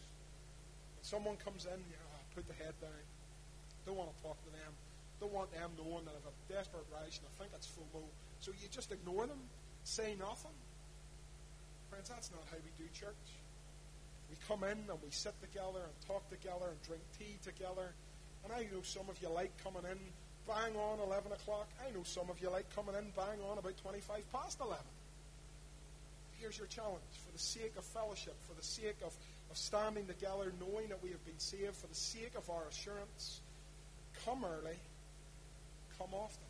And 1.00 1.02
someone 1.02 1.40
comes 1.40 1.64
in, 1.64 1.80
you 1.88 1.96
know, 1.96 2.20
put 2.36 2.44
the 2.46 2.56
head 2.60 2.76
down. 2.84 3.04
Don't 3.88 3.96
want 3.96 4.12
to 4.12 4.18
talk 4.20 4.36
to 4.44 4.52
them. 4.52 4.72
Don't 5.24 5.32
want 5.32 5.48
them 5.56 5.72
knowing 5.80 6.04
that 6.04 6.12
I've 6.12 6.28
a 6.28 6.36
desperate 6.52 6.84
rise 6.92 7.16
and 7.16 7.24
I 7.24 7.32
think 7.40 7.56
it's 7.56 7.66
FOMO. 7.72 8.04
So 8.44 8.52
you 8.60 8.68
just 8.68 8.92
ignore 8.92 9.24
them, 9.24 9.40
say 9.88 10.20
nothing. 10.20 10.54
Friends, 11.88 12.12
that's 12.12 12.30
not 12.30 12.44
how 12.52 12.60
we 12.60 12.70
do 12.76 12.84
church. 12.92 13.40
We 14.30 14.36
come 14.46 14.64
in 14.64 14.78
and 14.78 14.98
we 15.02 15.10
sit 15.10 15.34
together 15.40 15.80
and 15.84 15.94
talk 16.06 16.28
together 16.30 16.68
and 16.70 16.82
drink 16.82 17.02
tea 17.18 17.38
together. 17.42 17.94
And 18.44 18.52
I 18.52 18.68
know 18.72 18.82
some 18.82 19.08
of 19.08 19.20
you 19.22 19.28
like 19.30 19.52
coming 19.62 19.84
in 19.90 19.98
bang 20.46 20.74
on 20.76 20.98
11 21.00 21.32
o'clock. 21.32 21.68
I 21.86 21.90
know 21.92 22.02
some 22.04 22.30
of 22.30 22.40
you 22.40 22.50
like 22.50 22.74
coming 22.74 22.94
in 22.94 23.12
bang 23.14 23.38
on 23.50 23.58
about 23.58 23.76
25 23.76 24.32
past 24.32 24.60
11. 24.60 24.76
Here's 26.38 26.56
your 26.56 26.68
challenge 26.68 27.02
for 27.26 27.32
the 27.32 27.38
sake 27.38 27.74
of 27.76 27.84
fellowship, 27.84 28.34
for 28.46 28.54
the 28.54 28.62
sake 28.62 28.96
of, 29.04 29.12
of 29.50 29.56
standing 29.56 30.06
together, 30.06 30.52
knowing 30.60 30.88
that 30.88 31.02
we 31.02 31.10
have 31.10 31.24
been 31.26 31.38
saved, 31.38 31.74
for 31.74 31.88
the 31.88 31.94
sake 31.94 32.32
of 32.36 32.48
our 32.48 32.64
assurance. 32.70 33.40
Come 34.24 34.44
early, 34.44 34.76
come 35.98 36.08
often. 36.12 36.44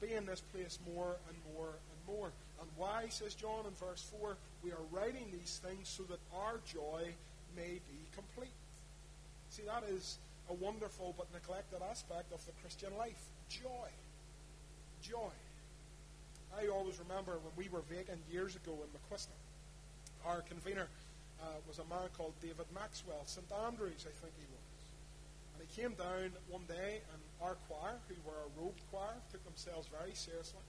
Be 0.00 0.14
in 0.14 0.24
this 0.24 0.40
place 0.40 0.78
more 0.94 1.16
and 1.28 1.36
more 1.54 1.68
and 1.68 2.16
more. 2.16 2.32
And 2.60 2.68
why, 2.76 3.06
says 3.10 3.34
John 3.34 3.66
in 3.66 3.72
verse 3.72 4.02
4, 4.18 4.36
we 4.62 4.70
are 4.72 4.84
writing 4.90 5.26
these 5.32 5.60
things 5.64 5.88
so 5.88 6.02
that 6.04 6.18
our 6.34 6.60
joy 6.66 7.08
may 7.56 7.80
be 7.88 8.00
complete. 8.14 8.54
See, 9.50 9.62
that 9.66 9.84
is 9.88 10.18
a 10.48 10.54
wonderful 10.54 11.14
but 11.16 11.26
neglected 11.32 11.80
aspect 11.90 12.32
of 12.32 12.44
the 12.46 12.52
Christian 12.60 12.96
life 12.98 13.20
joy. 13.48 13.90
Joy. 15.02 15.34
I 16.58 16.68
always 16.68 16.98
remember 16.98 17.38
when 17.42 17.54
we 17.56 17.68
were 17.70 17.82
vacant 17.88 18.18
years 18.30 18.56
ago 18.56 18.74
in 18.82 18.90
McQuiston, 18.90 19.38
our 20.26 20.42
convener 20.42 20.88
uh, 21.40 21.46
was 21.66 21.78
a 21.78 21.86
man 21.88 22.10
called 22.16 22.34
David 22.42 22.66
Maxwell, 22.74 23.22
St. 23.24 23.46
Andrews, 23.66 24.04
I 24.04 24.12
think 24.20 24.34
he 24.36 24.46
was. 24.50 24.66
And 25.54 25.58
he 25.64 25.68
came 25.72 25.94
down 25.94 26.34
one 26.50 26.66
day, 26.68 27.00
and 27.00 27.20
our 27.40 27.56
choir, 27.68 27.96
who 28.08 28.18
were 28.26 28.36
a 28.36 28.50
robed 28.60 28.82
choir, 28.90 29.16
took 29.32 29.42
themselves 29.44 29.88
very 29.88 30.12
seriously. 30.14 30.60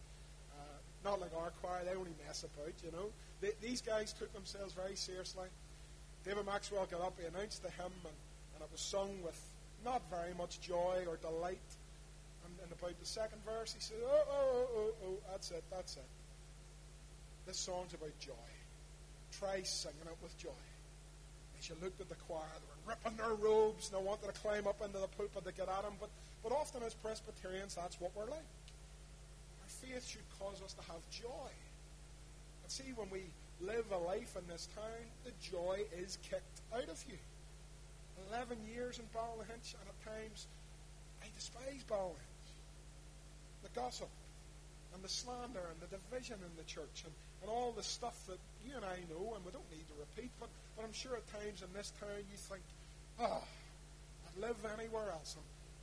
Uh, 0.53 0.77
not 1.03 1.19
like 1.19 1.33
our 1.35 1.51
choir, 1.61 1.83
they 1.83 1.97
only 1.97 2.13
mess 2.25 2.45
about, 2.45 2.73
you 2.85 2.91
know. 2.91 3.09
They, 3.41 3.51
these 3.61 3.81
guys 3.81 4.13
took 4.13 4.31
themselves 4.33 4.73
very 4.73 4.95
seriously. 4.95 5.47
David 6.23 6.45
Maxwell 6.45 6.85
got 6.85 7.01
up, 7.01 7.17
he 7.19 7.25
announced 7.25 7.63
the 7.63 7.71
hymn, 7.71 7.91
and, 8.05 8.17
and 8.55 8.61
it 8.61 8.69
was 8.71 8.81
sung 8.81 9.09
with 9.23 9.39
not 9.83 10.01
very 10.09 10.33
much 10.37 10.61
joy 10.61 11.03
or 11.07 11.17
delight. 11.17 11.57
And, 12.45 12.53
and 12.63 12.71
about 12.71 12.99
the 12.99 13.05
second 13.05 13.41
verse, 13.45 13.73
he 13.73 13.81
said, 13.81 13.97
Oh, 14.05 14.23
oh, 14.29 14.31
oh, 14.31 14.67
oh, 14.77 14.93
oh, 15.05 15.17
that's 15.31 15.49
it, 15.51 15.63
that's 15.71 15.97
it. 15.97 16.09
This 17.47 17.57
song's 17.57 17.93
about 17.93 18.17
joy. 18.19 18.51
Try 19.39 19.63
singing 19.63 20.05
it 20.05 20.17
with 20.21 20.37
joy. 20.37 20.61
As 21.57 21.69
you 21.69 21.75
looked 21.81 22.01
at 22.01 22.09
the 22.09 22.15
choir, 22.27 22.45
they 22.53 22.69
were 22.69 22.93
ripping 22.93 23.17
their 23.17 23.33
robes 23.33 23.89
and 23.89 23.99
they 23.99 24.05
wanted 24.05 24.33
to 24.33 24.39
climb 24.41 24.67
up 24.67 24.81
into 24.85 24.99
the 24.99 25.07
pulpit 25.07 25.45
to 25.45 25.51
get 25.51 25.69
at 25.69 25.83
him. 25.83 25.93
But, 25.99 26.09
but 26.43 26.51
often 26.51 26.83
as 26.83 26.93
Presbyterians, 26.93 27.75
that's 27.75 27.99
what 27.99 28.11
we're 28.15 28.29
like. 28.29 28.49
Our 29.61 29.69
faith 29.69 30.07
should 30.07 30.25
cause 30.39 30.61
us 30.61 30.73
to 30.73 30.81
have 30.91 31.01
joy. 31.09 31.49
See, 32.71 32.95
when 32.95 33.11
we 33.11 33.27
live 33.59 33.83
a 33.91 33.99
life 33.99 34.39
in 34.39 34.47
this 34.47 34.71
town, 34.71 35.03
the 35.27 35.35
joy 35.43 35.83
is 35.99 36.17
kicked 36.23 36.63
out 36.71 36.87
of 36.87 37.03
you. 37.03 37.19
11 38.31 38.55
years 38.63 38.95
in 38.95 39.03
Ballynahinch, 39.11 39.75
and 39.75 39.83
at 39.91 39.99
times 40.07 40.47
I 41.19 41.27
despise 41.35 41.83
Ballynahinch. 41.91 42.47
The 43.67 43.75
gossip, 43.75 44.07
and 44.95 45.03
the 45.03 45.11
slander, 45.11 45.67
and 45.67 45.83
the 45.83 45.91
division 45.91 46.39
in 46.39 46.55
the 46.55 46.63
church, 46.63 47.03
and, 47.03 47.11
and 47.43 47.51
all 47.51 47.75
the 47.75 47.83
stuff 47.83 48.15
that 48.31 48.39
you 48.63 48.71
and 48.79 48.85
I 48.87 49.03
know, 49.11 49.35
and 49.35 49.43
we 49.43 49.51
don't 49.51 49.67
need 49.67 49.83
to 49.91 49.97
repeat, 49.99 50.31
but, 50.39 50.47
but 50.79 50.87
I'm 50.87 50.95
sure 50.95 51.19
at 51.19 51.27
times 51.27 51.67
in 51.67 51.67
this 51.75 51.91
town 51.99 52.23
you 52.23 52.39
think, 52.39 52.63
oh, 53.19 53.43
I'd 53.43 54.39
live 54.39 54.55
anywhere 54.79 55.11
else. 55.11 55.35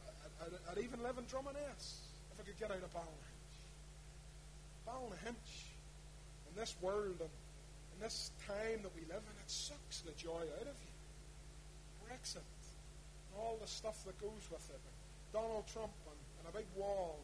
I'd, 0.09 0.49
I'd, 0.49 0.57
I'd 0.73 0.83
even 0.83 1.05
live 1.05 1.21
in 1.21 1.29
Drumaness 1.29 2.01
if 2.33 2.41
I 2.41 2.49
could 2.49 2.57
get 2.57 2.73
out 2.73 2.81
of. 2.81 2.97
Ballynahinch, 4.89 5.68
in 5.68 5.68
this 6.59 6.75
world 6.83 7.23
and 7.23 7.31
in 7.31 7.99
this 8.03 8.31
time 8.47 8.83
that 8.83 8.95
we 8.95 9.03
live 9.07 9.23
in, 9.23 9.37
it 9.39 9.51
sucks 9.51 10.03
the 10.03 10.13
joy 10.19 10.43
out 10.59 10.67
of 10.67 10.79
you. 10.83 10.95
Brexit, 12.03 12.43
and 12.43 13.35
all 13.39 13.59
the 13.63 13.67
stuff 13.67 14.03
that 14.07 14.19
goes 14.19 14.47
with 14.51 14.67
it, 14.71 14.83
Donald 15.33 15.67
Trump 15.71 15.95
and, 16.11 16.19
and 16.43 16.45
a 16.51 16.55
big 16.55 16.67
wall. 16.75 17.19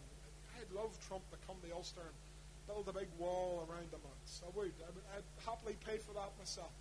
I'd 0.55 0.71
love 0.71 0.95
Trump 1.07 1.27
to 1.35 1.39
come 1.47 1.59
to 1.63 1.75
Ulster 1.75 2.07
and 2.07 2.19
build 2.67 2.87
a 2.87 2.95
big 2.95 3.11
wall 3.19 3.67
around 3.67 3.91
the 3.91 4.03
months. 4.07 4.43
I 4.47 4.51
would. 4.55 4.75
I 4.83 4.91
would 4.95 5.07
I'd 5.19 5.27
happily 5.43 5.75
pay 5.83 5.99
for 5.99 6.15
that 6.15 6.31
myself. 6.39 6.75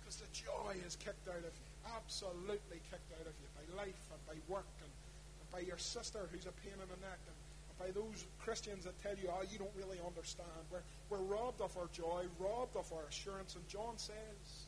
Because 0.00 0.20
the 0.20 0.30
joy 0.36 0.76
is 0.84 0.96
kicked 0.96 1.28
out 1.28 1.44
of 1.44 1.52
you. 1.52 1.68
Absolutely 1.96 2.80
kicked 2.92 3.10
out 3.16 3.26
of 3.26 3.34
you 3.40 3.48
by 3.56 3.64
life 3.84 4.04
and 4.12 4.20
by 4.28 4.36
work 4.52 4.68
and, 4.84 4.92
and 4.92 5.48
by 5.48 5.64
your 5.64 5.78
sister 5.78 6.28
who's 6.32 6.44
a 6.44 6.54
pain 6.64 6.76
in 6.76 6.88
the 6.88 7.00
neck 7.00 7.20
and, 7.24 7.36
by 7.78 7.90
those 7.90 8.24
Christians 8.40 8.84
that 8.84 9.00
tell 9.02 9.14
you, 9.16 9.28
oh, 9.30 9.42
you 9.50 9.58
don't 9.58 9.74
really 9.76 9.98
understand. 10.06 10.48
We're, 10.70 10.84
we're 11.10 11.24
robbed 11.24 11.60
of 11.60 11.76
our 11.76 11.88
joy, 11.92 12.24
robbed 12.38 12.76
of 12.76 12.90
our 12.92 13.04
assurance. 13.08 13.54
And 13.54 13.66
John 13.68 13.98
says, 13.98 14.66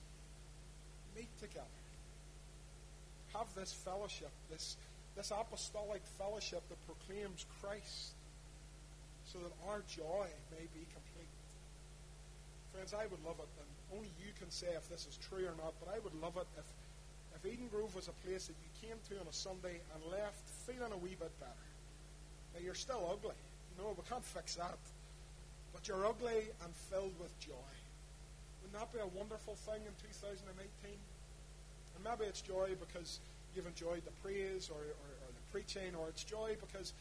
meet 1.17 1.29
together 1.41 1.65
have 3.35 3.49
this 3.55 3.73
fellowship, 3.73 4.31
this, 4.51 4.77
this 5.17 5.31
apostolic 5.31 6.03
fellowship 6.19 6.63
that 6.69 6.79
proclaims 6.87 7.45
Christ, 7.61 8.15
so 9.27 9.39
that 9.39 9.53
our 9.69 9.83
joy 9.89 10.27
may 10.51 10.65
be 10.73 10.85
complete. 10.89 11.33
Friends, 12.73 12.95
I 12.95 13.05
would 13.07 13.23
love 13.25 13.37
it, 13.39 13.51
and 13.61 13.69
only 13.97 14.11
you 14.19 14.33
can 14.39 14.51
say 14.51 14.69
if 14.77 14.89
this 14.89 15.07
is 15.07 15.19
true 15.29 15.45
or 15.45 15.57
not, 15.63 15.75
but 15.81 15.93
I 15.93 15.99
would 16.01 16.15
love 16.21 16.37
it 16.37 16.49
if, 16.57 16.67
if 17.37 17.53
Eden 17.53 17.69
Grove 17.69 17.95
was 17.95 18.09
a 18.09 18.17
place 18.27 18.47
that 18.47 18.57
you 18.57 18.89
came 18.89 18.97
to 19.11 19.21
on 19.21 19.27
a 19.29 19.33
Sunday 19.33 19.81
and 19.95 20.01
left 20.11 20.49
feeling 20.67 20.93
a 20.93 20.97
wee 20.97 21.17
bit 21.19 21.33
better. 21.41 21.68
Now, 22.55 22.61
you're 22.65 22.75
still 22.75 23.09
ugly. 23.11 23.37
You 23.71 23.83
know, 23.83 23.95
we 23.97 24.03
can't 24.09 24.25
fix 24.25 24.55
that. 24.57 24.79
But 25.73 25.87
you're 25.87 26.07
ugly 26.07 26.51
and 26.65 26.75
filled 26.91 27.15
with 27.21 27.39
joy. 27.41 27.71
Wouldn't 28.63 28.79
that 28.79 28.93
be 28.93 28.99
a 29.01 29.19
wonderful 29.19 29.55
thing 29.55 29.83
in 29.87 29.95
2018? 30.03 30.91
And 30.91 32.05
maybe 32.05 32.29
it's 32.29 32.41
joy 32.41 32.75
because 32.79 33.21
you've 33.55 33.67
enjoyed 33.67 34.05
the 34.05 34.15
praise 34.23 34.71
or, 34.71 34.81
or, 34.81 35.11
or 35.25 35.31
the 35.33 35.45
preaching, 35.53 35.95
or 35.99 36.09
it's 36.09 36.25
joy 36.25 36.57
because 36.61 36.93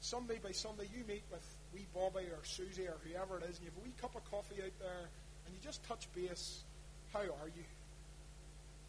Sunday 0.00 0.38
by 0.42 0.52
Sunday 0.52 0.84
you 0.94 1.04
meet 1.08 1.22
with 1.30 1.44
wee 1.72 1.86
Bobby 1.94 2.28
or 2.28 2.44
Susie 2.44 2.86
or 2.86 2.96
whoever 3.08 3.38
it 3.38 3.44
is, 3.48 3.56
and 3.56 3.64
you 3.64 3.72
have 3.72 3.80
a 3.80 3.84
wee 3.88 3.94
cup 4.00 4.14
of 4.14 4.22
coffee 4.30 4.60
out 4.62 4.76
there, 4.78 5.08
and 5.46 5.54
you 5.54 5.60
just 5.62 5.82
touch 5.84 6.06
base. 6.14 6.62
How 7.12 7.20
are 7.20 7.48
you? 7.56 7.64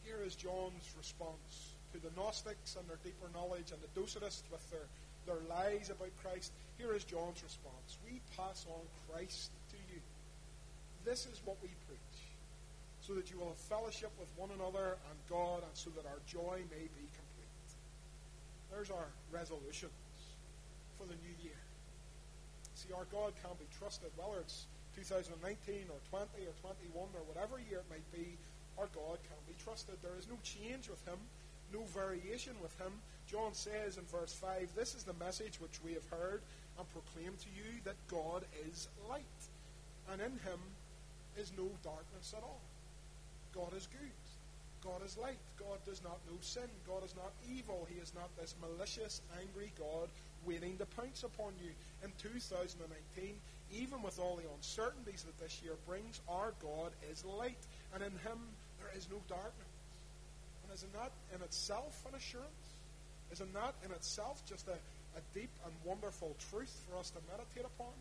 Here 0.04 0.20
is 0.26 0.36
John's 0.36 0.92
response 0.98 1.74
to 1.94 2.00
the 2.00 2.10
Gnostics 2.16 2.76
and 2.76 2.88
their 2.90 3.00
deeper 3.04 3.28
knowledge, 3.34 3.72
and 3.72 3.80
the 3.82 3.90
Docetists 4.00 4.44
with 4.52 4.70
their, 4.70 4.86
their 5.26 5.42
lies 5.50 5.90
about 5.90 6.12
Christ. 6.22 6.52
Here 6.78 6.94
is 6.94 7.04
John's 7.04 7.42
response. 7.44 7.98
We 8.06 8.22
pass 8.36 8.66
on 8.70 8.82
Christ 9.10 9.52
to 9.72 9.78
you. 9.94 10.02
This 11.04 11.26
is 11.26 11.42
what 11.46 11.58
we 11.62 11.70
preach 11.88 12.00
so 13.06 13.14
that 13.14 13.30
you 13.30 13.38
will 13.38 13.54
have 13.54 13.70
fellowship 13.70 14.10
with 14.18 14.30
one 14.34 14.50
another 14.50 14.98
and 14.98 15.18
God, 15.30 15.62
and 15.62 15.74
so 15.78 15.94
that 15.94 16.10
our 16.10 16.18
joy 16.26 16.66
may 16.74 16.90
be 16.98 17.06
complete. 17.14 17.70
There's 18.74 18.90
our 18.90 19.14
resolutions 19.30 19.94
for 20.98 21.06
the 21.06 21.14
new 21.22 21.36
year. 21.46 21.62
See, 22.74 22.90
our 22.98 23.06
God 23.14 23.38
can 23.46 23.54
be 23.62 23.70
trusted, 23.78 24.10
whether 24.18 24.42
it's 24.42 24.66
2019 24.98 25.38
or 25.94 26.02
20 26.10 26.50
or 26.50 26.56
21 26.66 27.14
or 27.14 27.24
whatever 27.30 27.62
year 27.62 27.86
it 27.86 27.90
might 27.94 28.10
be, 28.10 28.42
our 28.78 28.90
God 28.90 29.22
can 29.22 29.40
be 29.46 29.54
trusted. 29.62 29.96
There 30.02 30.18
is 30.18 30.28
no 30.28 30.42
change 30.42 30.90
with 30.90 31.04
Him, 31.06 31.20
no 31.72 31.86
variation 31.94 32.58
with 32.58 32.74
Him. 32.82 32.92
John 33.30 33.54
says 33.54 33.98
in 33.98 34.06
verse 34.06 34.34
5 34.34 34.70
This 34.76 34.96
is 34.96 35.04
the 35.04 35.14
message 35.14 35.60
which 35.60 35.80
we 35.84 35.94
have 35.94 36.06
heard 36.10 36.42
and 36.78 36.88
proclaimed 36.92 37.40
to 37.40 37.50
you 37.56 37.82
that 37.84 37.96
God 38.08 38.44
is 38.68 38.88
light, 39.10 39.24
and 40.12 40.22
in 40.22 40.32
Him 40.32 40.60
is 41.38 41.52
no 41.58 41.70
darkness 41.84 42.34
at 42.38 42.44
all. 42.44 42.62
God 43.54 43.74
is 43.76 43.88
good. 43.88 44.12
God 44.84 45.04
is 45.04 45.18
light. 45.18 45.40
God 45.58 45.80
does 45.86 46.04
not 46.04 46.20
know 46.30 46.38
sin. 46.42 46.70
God 46.86 47.04
is 47.04 47.16
not 47.16 47.32
evil. 47.50 47.88
He 47.90 48.00
is 48.00 48.14
not 48.14 48.30
this 48.38 48.56
malicious, 48.62 49.22
angry 49.42 49.72
God 49.80 50.10
waiting 50.46 50.78
to 50.78 50.86
pounce 50.86 51.24
upon 51.24 51.54
you. 51.60 51.72
In 52.04 52.12
2019, 52.22 53.34
even 53.74 54.02
with 54.04 54.20
all 54.20 54.36
the 54.36 54.48
uncertainties 54.56 55.24
that 55.24 55.40
this 55.40 55.60
year 55.64 55.74
brings, 55.88 56.22
our 56.30 56.54
God 56.62 56.92
is 57.12 57.26
light. 57.26 57.66
And 57.94 58.04
in 58.04 58.12
Him 58.12 58.38
there 58.80 58.92
is 58.96 59.08
no 59.10 59.18
darkness. 59.28 59.74
And 60.64 60.74
isn't 60.74 60.94
that 60.94 61.12
in 61.34 61.42
itself 61.42 62.06
an 62.08 62.16
assurance? 62.16 62.65
Isn't 63.36 63.54
that 63.54 63.76
in 63.84 63.92
itself 63.92 64.42
just 64.48 64.72
a, 64.72 64.80
a 65.20 65.22
deep 65.36 65.52
and 65.68 65.74
wonderful 65.84 66.40
truth 66.50 66.72
for 66.88 66.96
us 66.96 67.12
to 67.12 67.20
meditate 67.28 67.68
upon? 67.68 67.92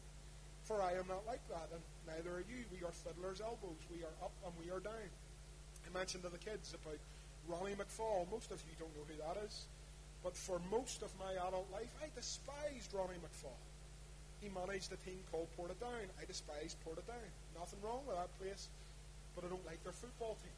For 0.62 0.81
I 0.81 0.94
am 0.94 1.11
not 1.11 1.27
like 1.27 1.42
that, 1.51 1.75
and 1.75 1.83
neither 2.07 2.38
are 2.38 2.47
you. 2.47 2.62
We 2.70 2.87
are 2.87 2.94
fiddler's 2.94 3.42
elbows. 3.42 3.83
We 3.90 4.07
are 4.07 4.16
up 4.23 4.31
and 4.47 4.55
we 4.62 4.70
are 4.70 4.79
down 4.79 5.11
I 5.85 5.92
mentioned 5.92 6.25
to 6.25 6.31
the 6.31 6.38
kids 6.38 6.73
about 6.73 6.99
Ronnie 7.47 7.77
McFall. 7.77 8.31
Most 8.31 8.51
of 8.51 8.62
you 8.64 8.75
don't 8.79 8.94
know 8.97 9.05
who 9.05 9.18
that 9.20 9.44
is. 9.44 9.66
But 10.23 10.37
for 10.37 10.61
most 10.70 11.03
of 11.03 11.12
my 11.20 11.33
adult 11.37 11.68
life, 11.70 11.92
I 12.01 12.09
despised 12.16 12.94
Ronnie 12.94 13.20
McFall. 13.20 13.61
He 14.40 14.49
managed 14.49 14.92
a 14.92 15.01
team 15.05 15.20
called 15.31 15.49
Portadown. 15.59 16.09
I 16.20 16.25
despised 16.25 16.81
Portadown. 16.87 17.29
Nothing 17.59 17.81
wrong 17.83 18.01
with 18.07 18.16
that 18.16 18.33
place, 18.40 18.68
but 19.35 19.44
I 19.44 19.49
don't 19.49 19.66
like 19.66 19.83
their 19.85 19.92
football 19.92 20.37
team. 20.40 20.57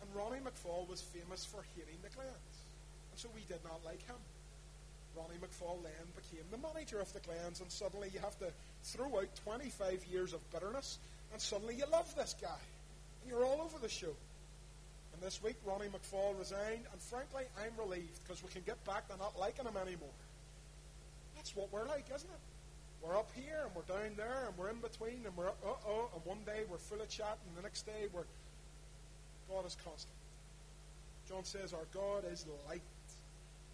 And 0.00 0.08
Ronnie 0.14 0.40
McFall 0.40 0.88
was 0.88 1.02
famous 1.02 1.44
for 1.44 1.64
hating 1.76 2.00
the 2.02 2.08
Glens. 2.08 2.57
So 3.18 3.28
we 3.34 3.42
did 3.48 3.58
not 3.64 3.80
like 3.84 3.98
him. 4.06 4.14
Ronnie 5.16 5.42
McFall 5.42 5.82
then 5.82 6.06
became 6.14 6.46
the 6.52 6.58
manager 6.58 7.00
of 7.00 7.12
the 7.12 7.18
Glens, 7.18 7.60
and 7.60 7.68
suddenly 7.68 8.10
you 8.14 8.20
have 8.20 8.38
to 8.38 8.46
throw 8.84 9.18
out 9.18 9.26
25 9.42 10.06
years 10.06 10.32
of 10.32 10.38
bitterness, 10.52 10.98
and 11.32 11.42
suddenly 11.42 11.74
you 11.74 11.82
love 11.90 12.06
this 12.14 12.36
guy. 12.40 12.62
And 13.20 13.28
you're 13.28 13.44
all 13.44 13.60
over 13.60 13.76
the 13.82 13.88
show. 13.88 14.14
And 15.12 15.20
this 15.20 15.42
week, 15.42 15.56
Ronnie 15.66 15.90
McFall 15.90 16.38
resigned, 16.38 16.86
and 16.92 17.00
frankly, 17.10 17.42
I'm 17.58 17.74
relieved 17.76 18.22
because 18.22 18.40
we 18.44 18.50
can 18.50 18.62
get 18.64 18.78
back 18.84 19.08
to 19.08 19.16
not 19.16 19.34
liking 19.36 19.66
him 19.66 19.76
anymore. 19.76 20.14
That's 21.34 21.56
what 21.56 21.72
we're 21.72 21.88
like, 21.88 22.06
isn't 22.14 22.30
it? 22.30 22.44
We're 23.02 23.18
up 23.18 23.30
here, 23.34 23.66
and 23.66 23.74
we're 23.74 23.90
down 23.90 24.14
there, 24.16 24.46
and 24.46 24.56
we're 24.56 24.70
in 24.70 24.78
between, 24.78 25.26
and 25.26 25.36
we're 25.36 25.50
uh 25.50 25.74
oh, 25.90 26.08
and 26.14 26.24
one 26.24 26.46
day 26.46 26.62
we're 26.70 26.78
full 26.78 27.02
of 27.02 27.08
chat, 27.08 27.38
and 27.48 27.58
the 27.58 27.62
next 27.62 27.82
day 27.82 28.06
we're. 28.12 28.30
God 29.50 29.66
is 29.66 29.76
constant. 29.84 30.14
John 31.28 31.44
says, 31.44 31.72
Our 31.72 31.86
God 31.92 32.24
is 32.30 32.46
light. 32.68 32.82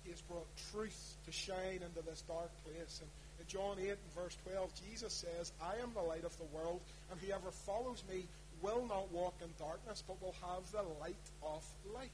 He 0.05 0.11
has 0.11 0.21
brought 0.21 0.47
truth 0.71 1.17
to 1.27 1.33
shine 1.33 1.81
into 1.81 2.03
this 2.07 2.23
dark 2.29 2.51
place. 2.65 3.01
And 3.01 3.11
in 3.41 3.47
John 3.49 3.77
8 3.81 3.89
and 3.89 4.15
verse 4.15 4.37
12, 4.47 4.73
Jesus 4.89 5.13
says, 5.13 5.53
I 5.61 5.81
am 5.83 5.93
the 5.95 6.03
light 6.03 6.25
of 6.25 6.37
the 6.39 6.49
world, 6.53 6.81
and 7.11 7.21
whoever 7.21 7.51
follows 7.51 8.05
me 8.09 8.27
will 8.63 8.87
not 8.87 9.11
walk 9.13 9.35
in 9.43 9.49
darkness, 9.59 10.05
but 10.07 10.21
will 10.23 10.35
have 10.41 10.71
the 10.73 10.85
light 11.01 11.27
of 11.43 11.65
life. 11.95 12.13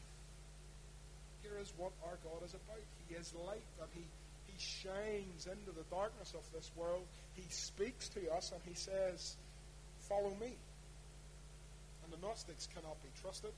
Here 1.42 1.58
is 1.60 1.72
what 1.76 1.92
our 2.04 2.18
God 2.22 2.44
is 2.44 2.54
about. 2.54 2.82
He 3.08 3.14
is 3.14 3.34
light, 3.46 3.66
and 3.80 3.88
He, 3.92 4.04
he 4.46 4.58
shines 4.58 5.46
into 5.46 5.72
the 5.74 5.84
darkness 5.90 6.34
of 6.34 6.44
this 6.52 6.70
world. 6.76 7.04
He 7.34 7.44
speaks 7.50 8.08
to 8.10 8.32
us, 8.32 8.52
and 8.52 8.60
He 8.66 8.74
says, 8.74 9.36
Follow 10.08 10.32
me. 10.40 10.54
And 12.04 12.12
the 12.12 12.26
Gnostics 12.26 12.68
cannot 12.74 13.02
be 13.02 13.10
trusted, 13.20 13.52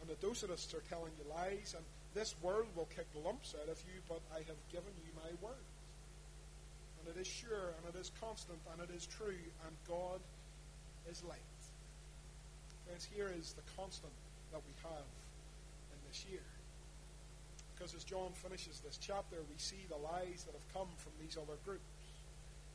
and 0.00 0.08
the 0.08 0.26
Docetists 0.26 0.74
are 0.74 0.82
telling 0.88 1.12
you 1.18 1.30
lies, 1.30 1.74
and 1.76 1.84
this 2.14 2.34
world 2.40 2.66
will 2.76 2.88
kick 2.94 3.06
lumps 3.24 3.54
out 3.60 3.68
of 3.68 3.82
you, 3.90 3.98
but 4.08 4.22
I 4.30 4.38
have 4.46 4.60
given 4.70 4.94
you 5.02 5.10
my 5.18 5.34
word. 5.42 5.66
And 7.02 7.10
it 7.10 7.20
is 7.20 7.26
sure, 7.26 7.74
and 7.74 7.94
it 7.94 7.98
is 7.98 8.12
constant, 8.22 8.58
and 8.72 8.80
it 8.80 8.94
is 8.94 9.06
true, 9.06 9.42
and 9.66 9.74
God 9.88 10.22
is 11.10 11.22
light. 11.26 11.42
Friends, 12.86 13.08
here 13.12 13.30
is 13.36 13.52
the 13.58 13.66
constant 13.76 14.14
that 14.52 14.62
we 14.62 14.74
have 14.86 15.10
in 15.90 15.98
this 16.06 16.24
year. 16.30 16.46
Because 17.74 17.94
as 17.94 18.04
John 18.04 18.30
finishes 18.32 18.78
this 18.80 18.96
chapter, 18.96 19.42
we 19.50 19.58
see 19.58 19.82
the 19.90 19.98
lies 19.98 20.46
that 20.46 20.54
have 20.54 20.68
come 20.72 20.88
from 20.96 21.12
these 21.20 21.36
other 21.36 21.58
groups. 21.66 21.82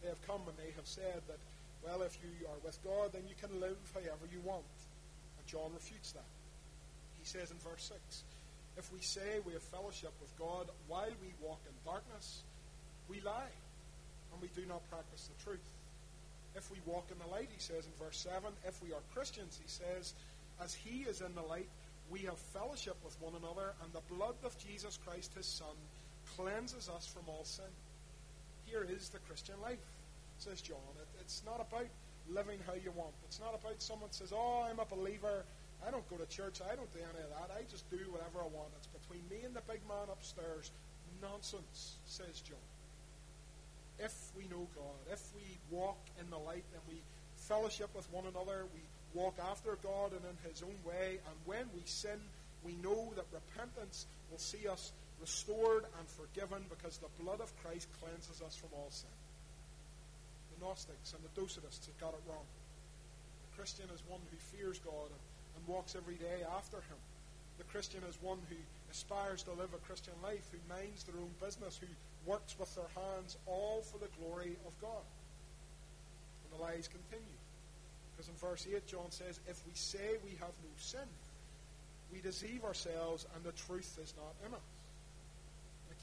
They 0.03 0.09
have 0.09 0.21
come 0.27 0.43
and 0.51 0.57
they 0.59 0.75
have 0.75 0.85
said 0.85 1.23
that, 1.31 1.39
well, 1.79 2.03
if 2.03 2.19
you 2.19 2.45
are 2.47 2.59
with 2.63 2.77
God, 2.83 3.15
then 3.15 3.23
you 3.23 3.35
can 3.39 3.55
live 3.63 3.79
however 3.95 4.27
you 4.27 4.43
want. 4.43 4.67
And 5.39 5.47
John 5.47 5.71
refutes 5.73 6.11
that. 6.11 6.27
He 7.23 7.25
says 7.25 7.51
in 7.51 7.57
verse 7.63 7.87
6 7.87 8.23
If 8.77 8.91
we 8.93 8.99
say 8.99 9.39
we 9.45 9.53
have 9.53 9.63
fellowship 9.63 10.13
with 10.21 10.37
God 10.37 10.69
while 10.87 11.11
we 11.21 11.33
walk 11.41 11.59
in 11.67 11.73
darkness, 11.83 12.43
we 13.09 13.21
lie, 13.21 13.53
and 14.31 14.41
we 14.41 14.49
do 14.55 14.67
not 14.67 14.87
practice 14.89 15.27
the 15.27 15.43
truth. 15.43 15.67
If 16.55 16.71
we 16.71 16.77
walk 16.85 17.07
in 17.11 17.17
the 17.19 17.27
light, 17.27 17.49
he 17.51 17.59
says 17.59 17.85
in 17.85 18.05
verse 18.05 18.17
7, 18.17 18.51
if 18.65 18.81
we 18.81 18.93
are 18.93 19.01
Christians, 19.13 19.59
he 19.61 19.69
says, 19.69 20.13
as 20.63 20.73
he 20.73 21.01
is 21.03 21.21
in 21.21 21.33
the 21.35 21.41
light, 21.41 21.69
we 22.09 22.19
have 22.21 22.37
fellowship 22.37 22.97
with 23.03 23.19
one 23.21 23.33
another, 23.35 23.73
and 23.83 23.93
the 23.93 24.13
blood 24.13 24.35
of 24.43 24.57
Jesus 24.57 24.97
Christ, 25.05 25.33
his 25.35 25.45
Son, 25.45 25.75
cleanses 26.35 26.89
us 26.89 27.05
from 27.05 27.23
all 27.27 27.43
sin. 27.43 27.69
Here 28.65 28.85
is 28.89 29.09
the 29.09 29.19
Christian 29.19 29.55
life, 29.61 29.85
says 30.37 30.61
John. 30.61 30.77
It, 31.01 31.07
it's 31.21 31.43
not 31.45 31.61
about 31.61 31.87
living 32.29 32.59
how 32.65 32.73
you 32.73 32.91
want. 32.95 33.13
It's 33.25 33.39
not 33.39 33.57
about 33.59 33.81
someone 33.81 34.11
says, 34.11 34.33
oh, 34.33 34.65
I'm 34.69 34.79
a 34.79 34.85
believer. 34.85 35.45
I 35.85 35.91
don't 35.91 36.07
go 36.09 36.17
to 36.17 36.25
church. 36.27 36.59
I 36.61 36.75
don't 36.75 36.91
do 36.91 36.99
any 36.99 37.23
of 37.23 37.31
that. 37.31 37.49
I 37.55 37.63
just 37.69 37.89
do 37.89 37.99
whatever 38.11 38.43
I 38.43 38.49
want. 38.51 38.75
It's 38.77 38.87
between 38.87 39.23
me 39.29 39.45
and 39.45 39.55
the 39.55 39.63
big 39.67 39.79
man 39.87 40.11
upstairs. 40.11 40.71
Nonsense, 41.21 41.97
says 42.05 42.39
John 42.41 42.63
if 43.99 44.31
we 44.35 44.47
know 44.47 44.67
God, 44.75 44.99
if 45.11 45.21
we 45.35 45.43
walk 45.69 45.99
in 46.19 46.29
the 46.29 46.37
light 46.37 46.63
and 46.73 46.81
we 46.87 47.01
fellowship 47.35 47.89
with 47.95 48.11
one 48.11 48.25
another, 48.25 48.65
we 48.73 48.79
walk 49.13 49.35
after 49.51 49.77
God 49.83 50.11
and 50.11 50.23
in 50.23 50.49
His 50.49 50.63
own 50.63 50.75
way, 50.85 51.19
and 51.27 51.35
when 51.45 51.67
we 51.75 51.81
sin, 51.85 52.19
we 52.63 52.75
know 52.81 53.11
that 53.15 53.25
repentance 53.31 54.07
will 54.31 54.39
see 54.39 54.67
us 54.67 54.91
restored 55.19 55.83
and 55.99 56.07
forgiven 56.07 56.63
because 56.69 56.97
the 56.97 57.11
blood 57.23 57.41
of 57.41 57.51
Christ 57.61 57.87
cleanses 57.99 58.41
us 58.41 58.55
from 58.55 58.69
all 58.73 58.89
sin. 58.89 59.11
The 60.55 60.65
Gnostics 60.65 61.13
and 61.13 61.23
the 61.23 61.41
Docetists 61.41 61.87
have 61.87 61.99
got 61.99 62.13
it 62.13 62.23
wrong. 62.27 62.47
The 63.51 63.57
Christian 63.57 63.85
is 63.93 64.01
one 64.07 64.21
who 64.31 64.37
fears 64.55 64.79
God 64.79 65.11
and, 65.11 65.23
and 65.55 65.67
walks 65.67 65.95
every 65.95 66.15
day 66.15 66.45
after 66.57 66.77
Him. 66.77 66.99
The 67.57 67.65
Christian 67.65 68.01
is 68.07 68.17
one 68.21 68.39
who 68.49 68.55
aspires 68.91 69.43
to 69.43 69.51
live 69.51 69.73
a 69.73 69.85
Christian 69.85 70.13
life, 70.23 70.47
who 70.51 70.59
minds 70.73 71.03
their 71.03 71.19
own 71.19 71.31
business, 71.43 71.79
who 71.79 71.87
works 72.25 72.55
with 72.57 72.73
their 72.75 72.89
hands, 72.95 73.37
all 73.45 73.81
for 73.81 73.97
the 73.97 74.09
glory 74.19 74.55
of 74.65 74.73
God. 74.81 75.05
And 76.43 76.59
the 76.59 76.63
lies 76.63 76.87
continue. 76.87 77.39
Because 78.15 78.29
in 78.29 78.35
verse 78.35 78.67
8, 78.67 78.87
John 78.87 79.11
says, 79.11 79.39
If 79.47 79.61
we 79.67 79.73
say 79.73 80.17
we 80.25 80.31
have 80.39 80.55
no 80.63 80.73
sin, 80.77 81.07
we 82.11 82.19
deceive 82.21 82.63
ourselves 82.65 83.25
and 83.35 83.43
the 83.43 83.53
truth 83.53 83.97
is 84.01 84.13
not 84.17 84.33
in 84.45 84.53
us. 84.53 84.69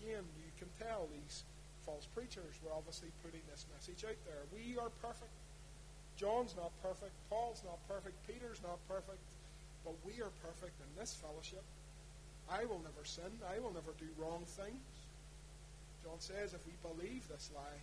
Again, 0.01 0.25
you 0.39 0.53
can 0.59 0.69
tell 0.79 1.09
these 1.13 1.43
false 1.85 2.07
preachers 2.15 2.59
were 2.63 2.73
obviously 2.75 3.09
putting 3.23 3.43
this 3.51 3.67
message 3.75 4.05
out 4.05 4.19
there. 4.27 4.43
We 4.55 4.79
are 4.79 4.91
perfect. 5.03 5.33
John's 6.17 6.55
not 6.57 6.73
perfect. 6.83 7.13
Paul's 7.29 7.63
not 7.65 7.79
perfect. 7.89 8.15
Peter's 8.27 8.61
not 8.63 8.79
perfect. 8.89 9.21
But 9.87 9.95
we 10.05 10.21
are 10.21 10.35
perfect 10.43 10.75
in 10.83 10.91
this 10.99 11.15
fellowship. 11.15 11.63
I 12.51 12.65
will 12.67 12.83
never 12.83 13.07
sin. 13.07 13.31
I 13.47 13.61
will 13.61 13.73
never 13.73 13.95
do 13.99 14.11
wrong 14.19 14.43
things. 14.45 14.83
John 16.03 16.19
says 16.19 16.55
if 16.55 16.67
we 16.67 16.75
believe 16.83 17.27
this 17.29 17.51
lie, 17.55 17.81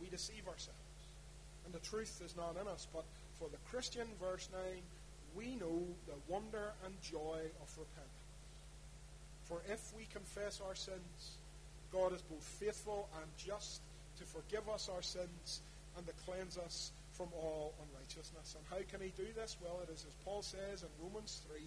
we 0.00 0.08
deceive 0.08 0.46
ourselves. 0.46 0.78
And 1.66 1.74
the 1.74 1.80
truth 1.80 2.22
is 2.24 2.36
not 2.36 2.56
in 2.60 2.68
us. 2.68 2.86
But 2.94 3.04
for 3.40 3.48
the 3.48 3.58
Christian, 3.68 4.06
verse 4.20 4.48
9, 4.52 4.62
we 5.36 5.56
know 5.56 5.82
the 6.06 6.18
wonder 6.28 6.72
and 6.86 6.94
joy 7.02 7.42
of 7.60 7.68
repentance. 7.76 8.20
For 9.44 9.62
if 9.68 9.92
we 9.96 10.06
confess 10.12 10.60
our 10.64 10.76
sins, 10.76 11.38
God 11.92 12.12
is 12.12 12.22
both 12.22 12.44
faithful 12.44 13.08
and 13.20 13.26
just 13.36 13.80
to 14.18 14.24
forgive 14.24 14.68
us 14.68 14.88
our 14.88 15.02
sins 15.02 15.60
and 15.96 16.06
to 16.06 16.12
cleanse 16.24 16.56
us 16.56 16.92
from 17.20 17.28
all 17.36 17.76
unrighteousness. 17.84 18.56
And 18.56 18.64
how 18.72 18.80
can 18.88 19.04
he 19.04 19.12
do 19.12 19.28
this? 19.36 19.60
Well, 19.60 19.84
it 19.84 19.92
is 19.92 20.08
as 20.08 20.16
Paul 20.24 20.40
says 20.40 20.80
in 20.80 20.88
Romans 21.04 21.44
3 21.52 21.60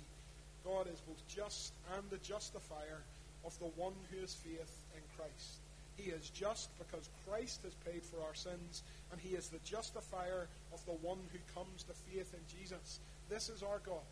God 0.66 0.90
is 0.90 0.98
both 1.06 1.22
just 1.30 1.74
and 1.94 2.10
the 2.10 2.18
justifier 2.26 3.06
of 3.46 3.54
the 3.60 3.70
one 3.78 3.94
who 4.10 4.18
has 4.22 4.34
faith 4.34 4.74
in 4.98 5.04
Christ. 5.14 5.62
He 5.94 6.10
is 6.10 6.32
just 6.34 6.74
because 6.82 7.06
Christ 7.30 7.62
has 7.70 7.78
paid 7.86 8.02
for 8.02 8.18
our 8.26 8.34
sins, 8.34 8.82
and 9.12 9.22
he 9.22 9.36
is 9.36 9.50
the 9.50 9.62
justifier 9.62 10.48
of 10.74 10.84
the 10.88 10.98
one 11.06 11.22
who 11.30 11.38
comes 11.54 11.84
to 11.84 11.94
faith 12.10 12.34
in 12.34 12.42
Jesus. 12.50 12.98
This 13.30 13.50
is 13.50 13.62
our 13.62 13.78
God. 13.86 14.10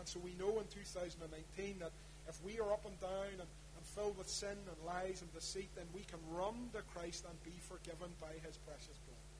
And 0.00 0.08
so 0.08 0.18
we 0.18 0.34
know 0.34 0.58
in 0.58 0.66
2019 0.66 1.78
that 1.78 1.94
if 2.26 2.42
we 2.42 2.58
are 2.58 2.72
up 2.72 2.82
and 2.90 2.98
down 2.98 3.38
and, 3.38 3.46
and 3.78 3.84
filled 3.94 4.18
with 4.18 4.28
sin 4.28 4.58
and 4.66 4.78
lies 4.82 5.22
and 5.22 5.30
deceit, 5.30 5.70
then 5.76 5.86
we 5.94 6.02
can 6.10 6.18
run 6.34 6.74
to 6.74 6.82
Christ 6.90 7.22
and 7.28 7.38
be 7.44 7.54
forgiven 7.70 8.10
by 8.18 8.34
his 8.42 8.58
precious 8.66 8.98
blood. 9.06 9.35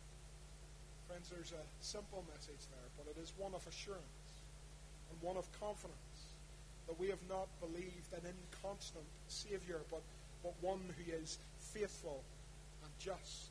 Friends, 1.07 1.31
there's 1.31 1.53
a 1.53 1.65
simple 1.81 2.25
message 2.33 2.67
there, 2.71 2.89
but 2.99 3.07
it 3.11 3.21
is 3.23 3.33
one 3.39 3.55
of 3.55 3.67
assurance 3.67 4.27
and 5.11 5.17
one 5.23 5.37
of 5.37 5.47
confidence 5.61 6.35
that 6.87 6.99
we 6.99 7.09
have 7.09 7.23
not 7.29 7.47
believed 7.61 8.11
an 8.13 8.27
inconstant 8.27 9.07
Savior, 9.29 9.81
but, 9.91 10.03
but 10.43 10.55
one 10.61 10.83
who 10.99 11.13
is 11.13 11.39
faithful 11.59 12.23
and 12.83 12.93
just. 12.99 13.51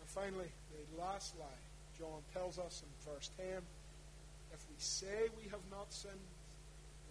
And 0.00 0.08
finally, 0.08 0.48
the 0.72 1.00
last 1.00 1.34
lie 1.38 1.62
John 1.98 2.20
tells 2.32 2.58
us 2.58 2.84
in 2.84 3.12
verse 3.12 3.30
10 3.36 3.46
if 4.52 4.64
we 4.68 4.76
say 4.78 5.28
we 5.36 5.48
have 5.50 5.64
not 5.70 5.92
sinned, 5.92 6.28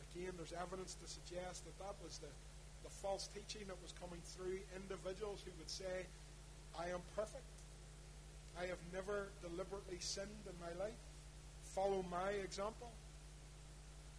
again, 0.09 0.33
there's 0.37 0.53
evidence 0.53 0.95
to 1.01 1.07
suggest 1.09 1.65
that 1.65 1.77
that 1.79 1.95
was 2.03 2.17
the, 2.17 2.31
the 2.83 2.89
false 2.89 3.29
teaching 3.33 3.67
that 3.67 3.77
was 3.83 3.93
coming 4.01 4.21
through 4.33 4.57
individuals 4.73 5.43
who 5.45 5.51
would 5.59 5.69
say, 5.69 6.07
I 6.79 6.89
am 6.89 7.01
perfect. 7.15 7.45
I 8.59 8.65
have 8.67 8.79
never 8.93 9.27
deliberately 9.41 9.97
sinned 9.99 10.43
in 10.47 10.55
my 10.59 10.71
life. 10.83 10.99
Follow 11.75 12.05
my 12.09 12.31
example. 12.43 12.91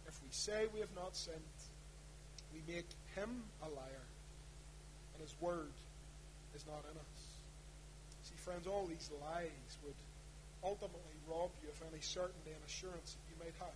If 0.07 0.19
we 0.21 0.29
say 0.31 0.67
we 0.73 0.79
have 0.79 0.93
not 0.95 1.15
sinned, 1.15 1.57
we 2.53 2.61
make 2.71 2.87
him 3.15 3.43
a 3.61 3.69
liar, 3.69 4.05
and 5.13 5.21
his 5.21 5.35
word 5.41 5.73
is 6.55 6.63
not 6.65 6.85
in 6.85 6.95
us. 6.95 7.21
See, 8.23 8.37
friends, 8.37 8.67
all 8.67 8.85
these 8.85 9.09
lies 9.21 9.77
would 9.83 9.97
ultimately 10.63 11.17
rob 11.27 11.49
you 11.61 11.69
of 11.69 11.81
any 11.91 12.01
certainty 12.01 12.51
and 12.53 12.63
assurance 12.65 13.17
that 13.17 13.25
you 13.29 13.37
might 13.39 13.55
have. 13.59 13.75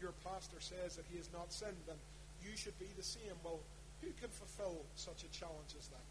Your 0.00 0.14
pastor 0.24 0.60
says 0.60 0.96
that 0.96 1.04
he 1.10 1.18
has 1.18 1.28
not 1.32 1.52
sinned, 1.52 1.86
and 1.90 1.98
you 2.42 2.56
should 2.56 2.78
be 2.78 2.88
the 2.96 3.02
same. 3.02 3.34
Well, 3.42 3.60
Who 4.02 4.08
can 4.20 4.30
fulfill 4.30 4.78
such 4.94 5.24
a 5.24 5.30
challenge 5.34 5.74
as 5.78 5.88
that? 5.88 6.06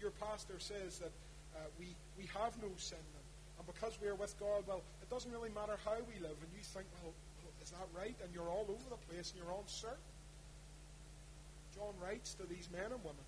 Your 0.00 0.10
pastor 0.12 0.58
says 0.58 0.98
that 1.00 1.12
uh, 1.56 1.66
we, 1.80 1.96
we 2.20 2.28
have 2.36 2.52
no 2.60 2.68
sin, 2.76 3.00
and, 3.00 3.26
and 3.58 3.66
because 3.66 3.96
we 4.00 4.08
are 4.08 4.14
with 4.14 4.36
God, 4.38 4.68
well, 4.68 4.84
it 5.00 5.08
doesn't 5.08 5.32
really 5.32 5.50
matter 5.50 5.80
how 5.84 5.96
we 6.04 6.20
live. 6.20 6.36
And 6.36 6.50
you 6.52 6.62
think, 6.62 6.86
well, 7.02 7.16
is 7.62 7.70
that 7.72 7.88
right? 7.96 8.14
And 8.22 8.30
you're 8.32 8.48
all 8.48 8.66
over 8.68 8.86
the 8.90 9.00
place 9.10 9.32
and 9.34 9.42
you're 9.42 9.54
uncertain. 9.58 9.98
John 11.74 11.92
writes 12.00 12.34
to 12.34 12.46
these 12.46 12.70
men 12.70 12.92
and 12.92 13.02
women 13.02 13.26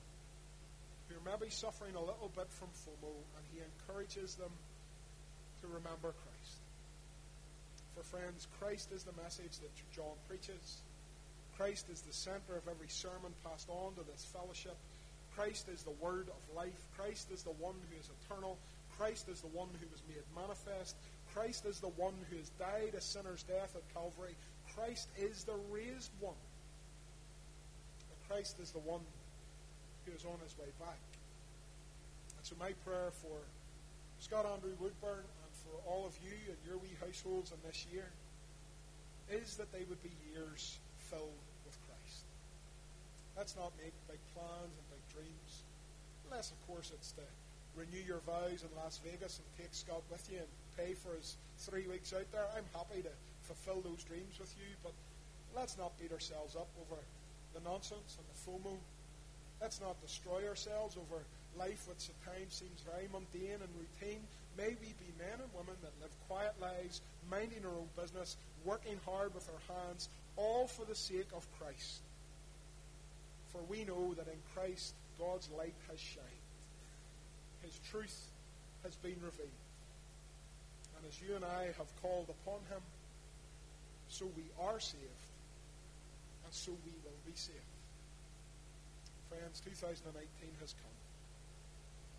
who 1.09 1.17
are 1.17 1.27
maybe 1.27 1.51
suffering 1.51 1.97
a 1.97 2.01
little 2.01 2.31
bit 2.37 2.47
from 2.53 2.69
FOMO, 2.87 3.11
and 3.11 3.45
he 3.53 3.61
encourages 3.61 4.37
them 4.37 4.53
to 5.61 5.67
remember 5.67 6.15
Christ. 6.15 6.61
For 7.97 8.05
friends, 8.05 8.47
Christ 8.61 8.93
is 8.93 9.03
the 9.03 9.17
message 9.21 9.59
that 9.59 9.73
John 9.91 10.15
preaches. 10.29 10.83
Christ 11.57 11.91
is 11.91 12.01
the 12.03 12.13
center 12.13 12.55
of 12.55 12.69
every 12.71 12.89
sermon 12.89 13.35
passed 13.43 13.69
on 13.69 13.95
to 13.95 14.05
this 14.07 14.25
fellowship. 14.33 14.77
Christ 15.39 15.69
is 15.73 15.85
the 15.85 15.95
word 16.03 16.27
of 16.27 16.57
life. 16.57 16.83
Christ 16.99 17.31
is 17.31 17.45
the 17.45 17.55
one 17.63 17.79
who 17.87 17.95
is 17.95 18.11
eternal. 18.27 18.59
Christ 18.99 19.29
is 19.31 19.41
the 19.41 19.55
one 19.55 19.69
who 19.79 19.87
was 19.87 20.03
made 20.11 20.27
manifest. 20.35 20.97
Christ 21.33 21.65
is 21.65 21.79
the 21.79 21.95
one 21.95 22.15
who 22.29 22.39
has 22.39 22.51
died 22.59 22.99
a 22.99 23.01
sinner's 23.01 23.45
death 23.45 23.71
at 23.79 23.87
Calvary. 23.95 24.35
Christ 24.75 25.07
is 25.17 25.45
the 25.45 25.55
raised 25.71 26.11
one. 26.19 26.35
And 28.11 28.19
Christ 28.27 28.59
is 28.59 28.73
the 28.73 28.83
one 28.83 29.07
who 30.05 30.11
is 30.11 30.25
on 30.25 30.43
his 30.43 30.59
way 30.59 30.75
back. 30.81 30.99
And 32.35 32.43
so 32.43 32.57
my 32.59 32.75
prayer 32.83 33.15
for 33.23 33.39
Scott 34.19 34.45
Andrew 34.45 34.75
Woodburn 34.81 35.23
and 35.23 35.53
for 35.63 35.79
all 35.87 36.05
of 36.05 36.19
you 36.19 36.35
and 36.51 36.59
your 36.67 36.79
wee 36.79 36.99
households 36.99 37.53
in 37.53 37.59
this 37.63 37.87
year 37.95 38.11
is 39.31 39.55
that 39.55 39.71
they 39.71 39.87
would 39.89 40.03
be 40.03 40.11
years 40.35 40.79
filled 40.99 41.39
with 41.63 41.79
Christ. 41.87 42.27
Let's 43.37 43.55
not 43.55 43.71
make 43.79 43.95
big 44.11 44.19
plans 44.35 44.75
dreams. 45.19 45.67
Unless, 46.31 46.53
of 46.55 46.61
course, 46.71 46.93
it's 46.95 47.13
to 47.19 47.27
renew 47.75 48.03
your 48.07 48.23
vows 48.23 48.63
in 48.63 48.71
Las 48.79 49.01
Vegas 49.03 49.43
and 49.43 49.47
take 49.59 49.75
Scott 49.75 50.03
with 50.11 50.23
you 50.31 50.39
and 50.39 50.51
pay 50.79 50.95
for 50.95 51.15
his 51.15 51.37
three 51.59 51.87
weeks 51.91 52.15
out 52.15 52.31
there. 52.31 52.47
I'm 52.55 52.67
happy 52.75 53.03
to 53.03 53.15
fulfill 53.43 53.83
those 53.83 54.05
dreams 54.05 54.39
with 54.39 54.55
you, 54.59 54.71
but 54.83 54.93
let's 55.57 55.79
not 55.79 55.99
beat 55.99 56.13
ourselves 56.13 56.55
up 56.55 56.69
over 56.87 57.01
the 57.55 57.63
nonsense 57.67 58.19
and 58.19 58.27
the 58.31 58.39
FOMO. 58.47 58.77
Let's 59.61 59.81
not 59.81 60.01
destroy 60.01 60.47
ourselves 60.47 60.97
over 60.97 61.23
life 61.59 61.89
which 61.89 62.11
at 62.11 62.19
times 62.23 62.55
seems 62.55 62.83
very 62.87 63.09
mundane 63.11 63.59
and 63.59 63.73
routine. 63.75 64.23
May 64.57 64.77
we 64.79 64.95
be 64.99 65.11
men 65.19 65.39
and 65.43 65.51
women 65.55 65.75
that 65.83 65.95
live 66.03 66.15
quiet 66.29 66.55
lives, 66.61 67.01
minding 67.31 67.65
our 67.65 67.75
own 67.75 67.91
business, 67.99 68.37
working 68.65 68.99
hard 69.05 69.35
with 69.35 69.49
our 69.49 69.75
hands, 69.75 70.09
all 70.37 70.67
for 70.67 70.85
the 70.85 70.95
sake 70.95 71.31
of 71.35 71.47
Christ. 71.59 72.03
For 73.51 73.63
we 73.69 73.85
know 73.85 74.15
that 74.15 74.29
in 74.29 74.39
Christ 74.55 74.95
God's 75.19 75.49
light 75.57 75.75
has 75.91 75.99
shined. 75.99 76.47
His 77.63 77.79
truth 77.91 78.31
has 78.85 78.95
been 78.97 79.19
revealed. 79.23 79.65
And 80.97 81.07
as 81.07 81.21
you 81.21 81.35
and 81.35 81.45
I 81.45 81.67
have 81.77 81.91
called 82.03 82.31
upon 82.31 82.61
him, 82.71 82.83
so 84.09 84.27
we 84.37 84.45
are 84.61 84.81
saved, 84.81 85.03
and 86.45 86.53
so 86.53 86.73
we 86.85 86.93
will 87.05 87.21
be 87.27 87.35
saved. 87.35 87.59
Friends, 89.29 89.61
2019 89.61 90.25
has 90.61 90.73
come. 90.73 90.99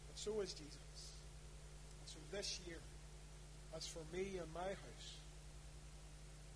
And 0.10 0.18
so 0.18 0.42
is 0.42 0.54
Jesus. 0.54 1.18
And 2.00 2.08
so 2.08 2.20
this 2.32 2.60
year, 2.68 2.80
as 3.76 3.88
for 3.88 4.02
me 4.14 4.38
and 4.38 4.54
my 4.54 4.70
house, 4.70 5.10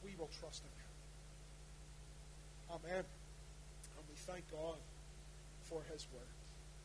we 0.03 0.12
will 0.19 0.29
trust 0.39 0.63
in 0.63 0.69
him. 0.69 0.93
Amen. 2.77 3.03
And 3.97 4.03
we 4.10 4.15
thank 4.15 4.43
God 4.51 4.77
for 5.74 5.82
his 5.92 6.08
word. 6.14 6.42